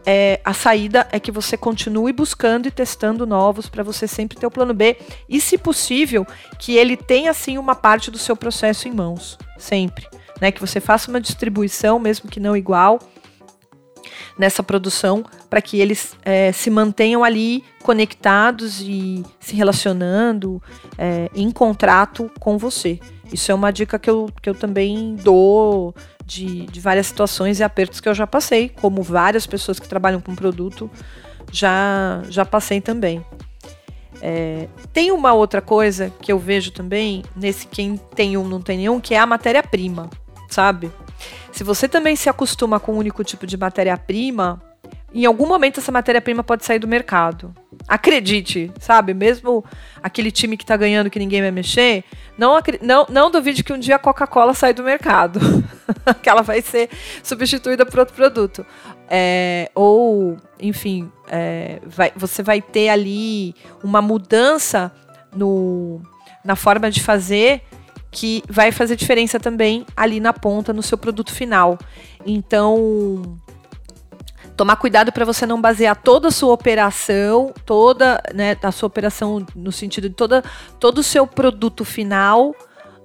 é, 0.06 0.40
a 0.44 0.52
saída 0.52 1.08
é 1.10 1.18
que 1.18 1.32
você 1.32 1.56
continue 1.56 2.12
buscando 2.12 2.66
e 2.66 2.70
testando 2.70 3.26
novos 3.26 3.68
para 3.68 3.82
você 3.82 4.06
sempre 4.06 4.36
ter 4.36 4.46
o 4.46 4.50
plano 4.50 4.74
B 4.74 4.98
e, 5.28 5.40
se 5.40 5.56
possível, 5.56 6.26
que 6.58 6.76
ele 6.76 6.96
tenha 6.96 7.30
assim 7.30 7.56
uma 7.56 7.74
parte 7.74 8.10
do 8.10 8.18
seu 8.18 8.36
processo 8.36 8.86
em 8.86 8.92
mãos, 8.92 9.38
sempre, 9.58 10.06
né? 10.40 10.50
Que 10.50 10.60
você 10.60 10.80
faça 10.80 11.10
uma 11.10 11.20
distribuição, 11.20 11.98
mesmo 11.98 12.28
que 12.28 12.38
não 12.38 12.56
igual, 12.56 12.98
nessa 14.38 14.62
produção, 14.62 15.24
para 15.48 15.62
que 15.62 15.80
eles 15.80 16.16
é, 16.22 16.52
se 16.52 16.68
mantenham 16.68 17.24
ali 17.24 17.64
conectados 17.82 18.80
e 18.82 19.24
se 19.40 19.54
relacionando 19.54 20.62
é, 20.98 21.30
em 21.34 21.50
contrato 21.50 22.30
com 22.38 22.58
você. 22.58 22.98
Isso 23.32 23.50
é 23.50 23.54
uma 23.54 23.72
dica 23.72 23.98
que 23.98 24.10
eu, 24.10 24.28
que 24.42 24.50
eu 24.50 24.54
também 24.54 25.14
dou 25.16 25.94
de, 26.26 26.66
de 26.66 26.80
várias 26.80 27.06
situações 27.06 27.60
e 27.60 27.62
apertos 27.62 28.00
que 28.00 28.08
eu 28.08 28.14
já 28.14 28.26
passei, 28.26 28.68
como 28.68 29.02
várias 29.02 29.46
pessoas 29.46 29.78
que 29.78 29.88
trabalham 29.88 30.20
com 30.20 30.34
produto 30.34 30.90
já, 31.52 32.22
já 32.28 32.44
passei 32.44 32.80
também. 32.80 33.24
É, 34.20 34.68
tem 34.92 35.12
uma 35.12 35.32
outra 35.32 35.60
coisa 35.60 36.12
que 36.20 36.32
eu 36.32 36.38
vejo 36.38 36.70
também, 36.70 37.22
nesse 37.36 37.66
quem 37.66 37.96
tem 37.96 38.36
um 38.36 38.48
não 38.48 38.60
tem 38.60 38.78
nenhum, 38.78 39.00
que 39.00 39.14
é 39.14 39.18
a 39.18 39.26
matéria-prima, 39.26 40.08
sabe? 40.48 40.90
Se 41.52 41.62
você 41.62 41.88
também 41.88 42.16
se 42.16 42.28
acostuma 42.28 42.80
com 42.80 42.94
um 42.94 42.98
único 42.98 43.22
tipo 43.22 43.46
de 43.46 43.56
matéria-prima, 43.56 44.60
em 45.22 45.26
algum 45.26 45.46
momento 45.46 45.78
essa 45.78 45.92
matéria-prima 45.92 46.42
pode 46.42 46.64
sair 46.64 46.78
do 46.78 46.88
mercado. 46.88 47.54
Acredite, 47.86 48.72
sabe? 48.80 49.14
Mesmo 49.14 49.64
aquele 50.02 50.30
time 50.30 50.56
que 50.56 50.64
está 50.64 50.76
ganhando 50.76 51.10
que 51.10 51.18
ninguém 51.18 51.40
vai 51.40 51.50
mexer, 51.50 52.02
não, 52.36 52.60
não, 52.82 53.06
não 53.08 53.30
duvide 53.30 53.62
que 53.62 53.72
um 53.72 53.78
dia 53.78 53.96
a 53.96 53.98
Coca-Cola 53.98 54.54
sai 54.54 54.72
do 54.72 54.82
mercado. 54.82 55.38
que 56.22 56.28
ela 56.28 56.42
vai 56.42 56.60
ser 56.60 56.88
substituída 57.22 57.86
por 57.86 58.00
outro 58.00 58.14
produto. 58.14 58.66
É, 59.08 59.70
ou, 59.74 60.36
enfim, 60.58 61.10
é, 61.28 61.80
vai, 61.86 62.12
você 62.16 62.42
vai 62.42 62.60
ter 62.60 62.88
ali 62.88 63.54
uma 63.82 64.00
mudança 64.00 64.90
no, 65.34 66.00
na 66.44 66.56
forma 66.56 66.90
de 66.90 67.02
fazer 67.02 67.62
que 68.10 68.42
vai 68.48 68.70
fazer 68.70 68.94
diferença 68.94 69.40
também 69.40 69.84
ali 69.96 70.20
na 70.20 70.32
ponta, 70.32 70.72
no 70.72 70.82
seu 70.82 70.96
produto 70.96 71.32
final. 71.32 71.76
Então, 72.24 73.38
tomar 74.56 74.76
cuidado 74.76 75.12
para 75.12 75.24
você 75.24 75.46
não 75.46 75.60
basear 75.60 75.96
toda 75.96 76.28
a 76.28 76.30
sua 76.30 76.52
operação, 76.52 77.52
toda 77.66 78.22
né, 78.34 78.56
a 78.62 78.72
sua 78.72 78.86
operação 78.86 79.44
no 79.54 79.72
sentido 79.72 80.08
de 80.08 80.14
toda, 80.14 80.42
todo 80.78 80.98
o 80.98 81.02
seu 81.02 81.26
produto 81.26 81.84
final 81.84 82.54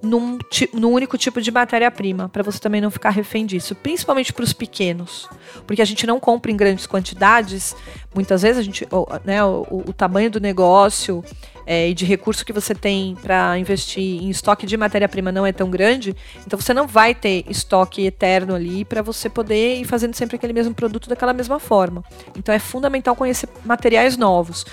num, 0.01 0.37
num 0.73 0.91
único 0.91 1.17
tipo 1.17 1.41
de 1.41 1.51
matéria-prima, 1.51 2.29
para 2.29 2.41
você 2.41 2.59
também 2.59 2.79
não 2.79 2.89
ficar 2.89 3.09
refém 3.09 3.45
disso, 3.45 3.75
principalmente 3.75 4.31
para 4.31 4.43
os 4.43 4.53
pequenos, 4.53 5.27
porque 5.67 5.81
a 5.81 5.85
gente 5.85 6.07
não 6.07 6.19
compra 6.19 6.51
em 6.51 6.57
grandes 6.57 6.87
quantidades, 6.87 7.75
muitas 8.13 8.41
vezes 8.41 8.57
a 8.57 8.61
gente, 8.61 8.87
né, 9.25 9.43
o, 9.43 9.83
o 9.87 9.93
tamanho 9.93 10.31
do 10.31 10.39
negócio 10.39 11.23
é, 11.65 11.89
e 11.89 11.93
de 11.93 12.05
recurso 12.05 12.45
que 12.45 12.53
você 12.53 12.73
tem 12.73 13.15
para 13.21 13.57
investir 13.59 14.23
em 14.23 14.29
estoque 14.29 14.65
de 14.65 14.77
matéria-prima 14.77 15.31
não 15.31 15.45
é 15.45 15.51
tão 15.51 15.69
grande, 15.69 16.15
então 16.45 16.59
você 16.59 16.73
não 16.73 16.87
vai 16.87 17.13
ter 17.13 17.43
estoque 17.49 18.05
eterno 18.05 18.55
ali 18.55 18.85
para 18.85 19.01
você 19.01 19.29
poder 19.29 19.75
ir 19.75 19.85
fazendo 19.85 20.13
sempre 20.13 20.37
aquele 20.37 20.53
mesmo 20.53 20.73
produto 20.73 21.09
daquela 21.09 21.33
mesma 21.33 21.59
forma. 21.59 22.03
Então 22.37 22.55
é 22.55 22.59
fundamental 22.59 23.15
conhecer 23.15 23.49
materiais 23.65 24.15
novos, 24.15 24.65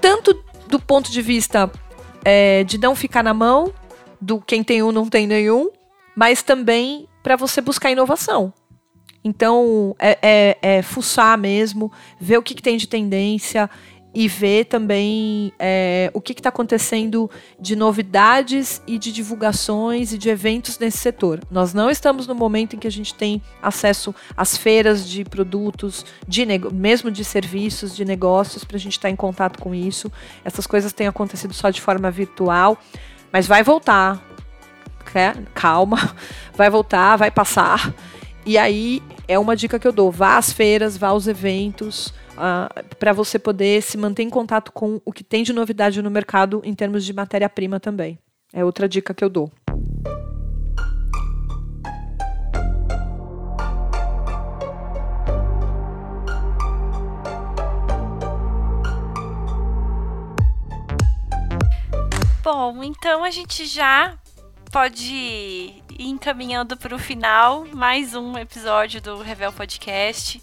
tanto 0.00 0.42
do 0.66 0.80
ponto 0.80 1.10
de 1.10 1.22
vista 1.22 1.70
é, 2.24 2.64
de 2.64 2.76
não 2.76 2.94
ficar 2.94 3.22
na 3.22 3.32
mão 3.32 3.72
do 4.20 4.40
quem 4.40 4.62
tem 4.62 4.82
um 4.82 4.92
não 4.92 5.08
tem 5.08 5.26
nenhum, 5.26 5.70
mas 6.16 6.42
também 6.42 7.08
para 7.22 7.36
você 7.36 7.60
buscar 7.60 7.90
inovação. 7.90 8.52
Então, 9.22 9.94
é, 9.98 10.18
é, 10.22 10.58
é 10.62 10.82
fuçar 10.82 11.36
mesmo, 11.36 11.92
ver 12.20 12.38
o 12.38 12.42
que, 12.42 12.54
que, 12.54 12.62
tem 12.62 12.76
de 12.76 12.88
tendência 12.88 13.68
e 14.14 14.26
ver 14.26 14.64
também 14.64 15.52
é, 15.58 16.10
o 16.14 16.20
que 16.20 16.32
está 16.32 16.48
acontecendo 16.48 17.30
de 17.60 17.76
novidades 17.76 18.80
e 18.86 18.98
de 18.98 19.12
divulgações 19.12 20.12
e 20.12 20.18
de 20.18 20.28
eventos 20.30 20.78
nesse 20.78 20.98
setor. 20.98 21.40
Nós 21.50 21.74
não 21.74 21.90
estamos 21.90 22.26
no 22.26 22.34
momento 22.34 22.74
em 22.74 22.78
que 22.78 22.86
a 22.86 22.90
gente 22.90 23.14
tem 23.14 23.42
acesso 23.62 24.14
às 24.36 24.56
feiras 24.56 25.06
de 25.06 25.24
produtos, 25.24 26.06
de 26.26 26.46
mesmo 26.72 27.10
de 27.10 27.24
serviços, 27.24 27.94
de 27.94 28.04
negócios, 28.04 28.64
para 28.64 28.76
a 28.76 28.80
gente 28.80 28.92
estar 28.92 29.08
tá 29.08 29.12
em 29.12 29.16
contato 29.16 29.60
com 29.60 29.74
isso. 29.74 30.10
Essas 30.44 30.66
coisas 30.66 30.92
têm 30.92 31.06
acontecido 31.06 31.52
só 31.52 31.70
de 31.70 31.80
forma 31.80 32.10
virtual 32.10 32.78
Mas 33.32 33.46
vai 33.46 33.62
voltar. 33.62 34.22
Calma, 35.54 36.14
vai 36.54 36.68
voltar, 36.70 37.16
vai 37.16 37.30
passar. 37.30 37.94
E 38.44 38.56
aí 38.56 39.02
é 39.26 39.38
uma 39.38 39.56
dica 39.56 39.78
que 39.78 39.86
eu 39.86 39.92
dou: 39.92 40.10
vá 40.10 40.36
às 40.36 40.52
feiras, 40.52 40.96
vá 40.96 41.08
aos 41.08 41.26
eventos, 41.26 42.08
uh, 42.08 42.38
ah, 42.38 42.84
para 42.98 43.12
você 43.12 43.38
poder 43.38 43.82
se 43.82 43.96
manter 43.96 44.22
em 44.22 44.30
contato 44.30 44.72
com 44.72 45.00
o 45.04 45.12
que 45.12 45.24
tem 45.24 45.42
de 45.42 45.52
novidade 45.52 46.00
no 46.02 46.10
mercado 46.10 46.60
em 46.64 46.74
termos 46.74 47.04
de 47.04 47.12
matéria-prima 47.12 47.80
também. 47.80 48.18
É 48.52 48.64
outra 48.64 48.88
dica 48.88 49.12
que 49.12 49.24
eu 49.24 49.28
dou. 49.28 49.50
Bom, 62.50 62.82
então 62.82 63.24
a 63.24 63.30
gente 63.30 63.66
já 63.66 64.16
pode 64.72 65.12
ir 65.12 65.82
encaminhando 65.98 66.78
para 66.78 66.94
o 66.94 66.98
final 66.98 67.66
mais 67.74 68.14
um 68.14 68.38
episódio 68.38 69.02
do 69.02 69.20
Revel 69.20 69.52
Podcast. 69.52 70.42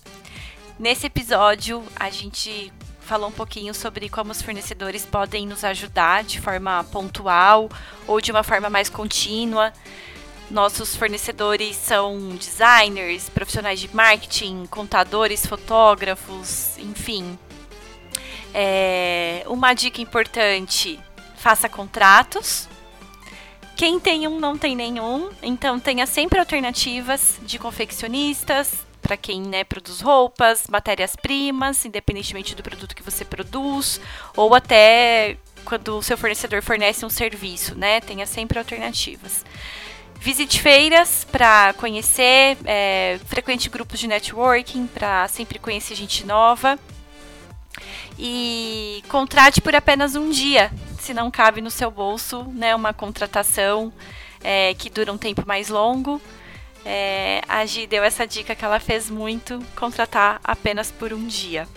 Nesse 0.78 1.08
episódio, 1.08 1.84
a 1.96 2.12
gente 2.12 2.72
falou 3.00 3.30
um 3.30 3.32
pouquinho 3.32 3.74
sobre 3.74 4.08
como 4.08 4.32
os 4.32 4.40
fornecedores 4.40 5.04
podem 5.04 5.48
nos 5.48 5.64
ajudar 5.64 6.24
de 6.24 6.40
forma 6.40 6.84
pontual 6.92 7.68
ou 8.06 8.22
de 8.22 8.30
uma 8.30 8.44
forma 8.44 8.70
mais 8.70 8.88
contínua. 8.88 9.74
Nossos 10.52 10.96
fornecedores 10.96 11.76
são 11.76 12.36
designers, 12.36 13.30
profissionais 13.30 13.80
de 13.80 13.96
marketing, 13.96 14.68
contadores, 14.68 15.44
fotógrafos, 15.44 16.78
enfim. 16.78 17.36
É, 18.54 19.44
uma 19.48 19.74
dica 19.74 20.00
importante: 20.04 21.00
faça 21.46 21.70
contratos 21.70 22.68
quem 23.76 24.00
tem 24.00 24.26
um 24.28 24.40
não 24.40 24.58
tem 24.58 24.76
nenhum, 24.76 25.30
então 25.44 25.80
tenha 25.80 26.08
sempre 26.08 26.40
alternativas 26.40 27.38
de 27.42 27.60
confeccionistas, 27.60 28.86
para 29.02 29.18
quem 29.18 29.42
né, 29.42 29.64
produz 29.66 30.00
roupas, 30.00 30.66
matérias-primas, 30.68 31.86
independentemente 31.86 32.56
do 32.56 32.64
produto 32.64 32.96
que 32.96 33.04
você 33.04 33.26
produz, 33.26 34.00
ou 34.36 34.56
até 34.56 35.38
quando 35.66 35.98
o 35.98 36.02
seu 36.02 36.18
fornecedor 36.18 36.62
fornece 36.62 37.06
um 37.06 37.10
serviço, 37.10 37.76
né? 37.76 38.00
Tenha 38.00 38.26
sempre 38.26 38.58
alternativas. 38.58 39.44
Visite 40.22 40.62
feiras 40.62 41.28
para 41.30 41.74
conhecer, 41.74 42.58
é, 42.64 43.20
frequente 43.26 43.70
grupos 43.70 44.00
de 44.00 44.08
networking 44.08 44.88
para 44.88 45.28
sempre 45.28 45.60
conhecer 45.60 45.96
gente 45.96 46.26
nova. 46.26 46.80
E 48.18 49.04
contrate 49.10 49.60
por 49.60 49.76
apenas 49.76 50.16
um 50.16 50.30
dia, 50.30 50.72
se 51.06 51.14
não 51.14 51.30
cabe 51.30 51.62
no 51.62 51.70
seu 51.70 51.92
bolso, 51.92 52.44
né, 52.52 52.74
uma 52.74 52.92
contratação 52.92 53.94
é, 54.44 54.74
que 54.74 54.90
dura 54.90 55.14
um 55.14 55.18
tempo 55.20 55.44
mais 55.46 55.70
longo. 55.70 56.20
É, 56.84 57.42
a 57.48 57.64
Gi 57.64 57.86
deu 57.86 58.04
essa 58.04 58.26
dica 58.26 58.56
que 58.56 58.66
ela 58.66 58.80
fez 58.80 59.08
muito, 59.08 59.64
contratar 59.76 60.40
apenas 60.44 60.92
por 60.92 61.14
um 61.14 61.28
dia. 61.28 61.68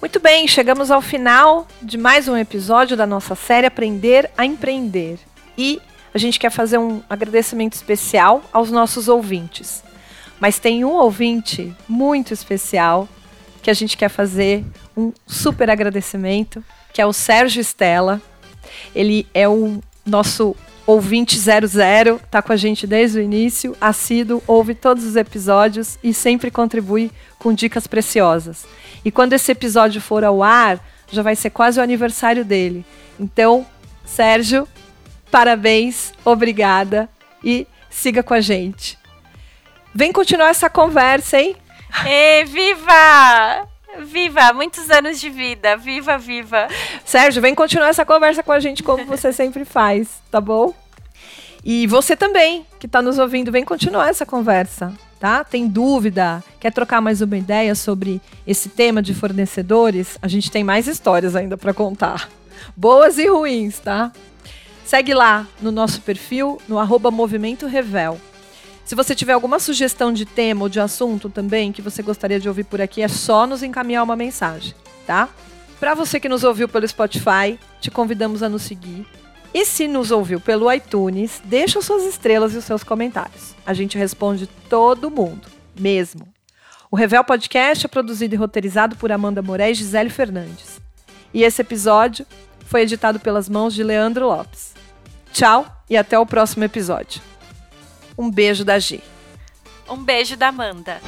Muito 0.00 0.20
bem, 0.20 0.46
chegamos 0.46 0.92
ao 0.92 1.02
final 1.02 1.66
de 1.82 1.98
mais 1.98 2.28
um 2.28 2.36
episódio 2.36 2.96
da 2.96 3.06
nossa 3.06 3.34
série 3.34 3.66
Aprender 3.66 4.30
a 4.36 4.44
Empreender. 4.44 5.18
E 5.58 5.82
a 6.12 6.18
gente 6.18 6.38
quer 6.38 6.50
fazer 6.50 6.78
um 6.78 7.02
agradecimento 7.10 7.72
especial 7.72 8.40
aos 8.52 8.70
nossos 8.70 9.08
ouvintes. 9.08 9.82
Mas 10.38 10.60
tem 10.60 10.84
um 10.84 10.92
ouvinte 10.92 11.74
muito 11.88 12.32
especial 12.32 13.08
que 13.60 13.70
a 13.70 13.74
gente 13.74 13.96
quer 13.96 14.10
fazer 14.10 14.64
um 14.96 15.12
super 15.26 15.68
agradecimento, 15.70 16.62
que 16.92 17.02
é 17.02 17.06
o 17.06 17.12
Sérgio 17.12 17.60
Stella. 17.60 18.22
Ele 18.94 19.26
é 19.34 19.48
o 19.48 19.80
nosso 20.04 20.54
ouvinte 20.86 21.38
00, 21.38 22.20
tá 22.30 22.42
com 22.42 22.52
a 22.52 22.56
gente 22.56 22.86
desde 22.86 23.18
o 23.18 23.22
início, 23.22 23.76
assíduo, 23.80 24.42
ouve 24.46 24.74
todos 24.74 25.04
os 25.04 25.16
episódios 25.16 25.98
e 26.02 26.12
sempre 26.12 26.50
contribui 26.50 27.10
com 27.38 27.52
dicas 27.52 27.86
preciosas. 27.86 28.66
E 29.04 29.10
quando 29.10 29.32
esse 29.32 29.50
episódio 29.50 30.00
for 30.00 30.24
ao 30.24 30.42
ar, 30.42 30.78
já 31.10 31.22
vai 31.22 31.36
ser 31.36 31.50
quase 31.50 31.80
o 31.80 31.82
aniversário 31.82 32.44
dele. 32.44 32.84
Então, 33.18 33.66
Sérgio, 34.04 34.68
parabéns, 35.30 36.12
obrigada 36.24 37.08
e 37.42 37.66
siga 37.88 38.22
com 38.22 38.34
a 38.34 38.40
gente. 38.40 38.98
Vem 39.94 40.12
continuar 40.12 40.48
essa 40.48 40.68
conversa, 40.68 41.40
hein? 41.40 41.56
E 42.06 42.44
viva! 42.44 43.73
Viva! 44.02 44.52
Muitos 44.52 44.90
anos 44.90 45.20
de 45.20 45.30
vida. 45.30 45.76
Viva, 45.76 46.18
viva. 46.18 46.68
Sérgio, 47.04 47.40
vem 47.40 47.54
continuar 47.54 47.88
essa 47.88 48.04
conversa 48.04 48.42
com 48.42 48.52
a 48.52 48.60
gente 48.60 48.82
como 48.82 49.04
você 49.06 49.32
sempre 49.32 49.64
faz, 49.64 50.08
tá 50.30 50.40
bom? 50.40 50.74
E 51.64 51.86
você 51.86 52.14
também, 52.14 52.66
que 52.78 52.86
está 52.86 53.00
nos 53.00 53.18
ouvindo, 53.18 53.50
vem 53.50 53.64
continuar 53.64 54.10
essa 54.10 54.26
conversa, 54.26 54.92
tá? 55.18 55.42
Tem 55.42 55.66
dúvida? 55.66 56.44
Quer 56.60 56.70
trocar 56.72 57.00
mais 57.00 57.22
uma 57.22 57.38
ideia 57.38 57.74
sobre 57.74 58.20
esse 58.46 58.68
tema 58.68 59.00
de 59.00 59.14
fornecedores? 59.14 60.18
A 60.20 60.28
gente 60.28 60.50
tem 60.50 60.62
mais 60.62 60.86
histórias 60.86 61.34
ainda 61.34 61.56
para 61.56 61.72
contar. 61.72 62.28
Boas 62.76 63.16
e 63.16 63.26
ruins, 63.26 63.78
tá? 63.78 64.12
Segue 64.84 65.14
lá 65.14 65.46
no 65.62 65.72
nosso 65.72 66.02
perfil, 66.02 66.60
no 66.68 66.78
arroba 66.78 67.10
Movimento 67.10 67.66
Revel. 67.66 68.20
Se 68.84 68.94
você 68.94 69.14
tiver 69.14 69.32
alguma 69.32 69.58
sugestão 69.58 70.12
de 70.12 70.26
tema 70.26 70.62
ou 70.62 70.68
de 70.68 70.78
assunto 70.78 71.30
também 71.30 71.72
que 71.72 71.80
você 71.80 72.02
gostaria 72.02 72.38
de 72.38 72.48
ouvir 72.48 72.64
por 72.64 72.80
aqui, 72.80 73.00
é 73.00 73.08
só 73.08 73.46
nos 73.46 73.62
encaminhar 73.62 74.04
uma 74.04 74.14
mensagem, 74.14 74.74
tá? 75.06 75.28
Para 75.80 75.94
você 75.94 76.20
que 76.20 76.28
nos 76.28 76.44
ouviu 76.44 76.68
pelo 76.68 76.86
Spotify, 76.86 77.58
te 77.80 77.90
convidamos 77.90 78.42
a 78.42 78.48
nos 78.48 78.62
seguir. 78.62 79.06
E 79.54 79.64
se 79.64 79.88
nos 79.88 80.10
ouviu 80.10 80.40
pelo 80.40 80.70
iTunes, 80.70 81.40
deixa 81.44 81.80
suas 81.80 82.04
estrelas 82.04 82.54
e 82.54 82.58
os 82.58 82.64
seus 82.64 82.84
comentários. 82.84 83.54
A 83.64 83.72
gente 83.72 83.96
responde 83.96 84.46
todo 84.68 85.10
mundo, 85.10 85.48
mesmo. 85.78 86.28
O 86.90 86.96
Revel 86.96 87.24
Podcast 87.24 87.86
é 87.86 87.88
produzido 87.88 88.34
e 88.34 88.38
roteirizado 88.38 88.96
por 88.96 89.10
Amanda 89.10 89.40
Moraes 89.40 89.78
e 89.78 89.82
Gisele 89.82 90.10
Fernandes. 90.10 90.80
E 91.32 91.42
esse 91.42 91.62
episódio 91.62 92.26
foi 92.66 92.82
editado 92.82 93.18
pelas 93.18 93.48
mãos 93.48 93.74
de 93.74 93.82
Leandro 93.82 94.26
Lopes. 94.26 94.74
Tchau 95.32 95.66
e 95.88 95.96
até 95.96 96.18
o 96.18 96.26
próximo 96.26 96.64
episódio. 96.64 97.33
Um 98.16 98.30
beijo 98.30 98.64
da 98.64 98.78
G. 98.78 99.00
Um 99.88 100.02
beijo 100.02 100.36
da 100.36 100.48
Amanda. 100.48 101.00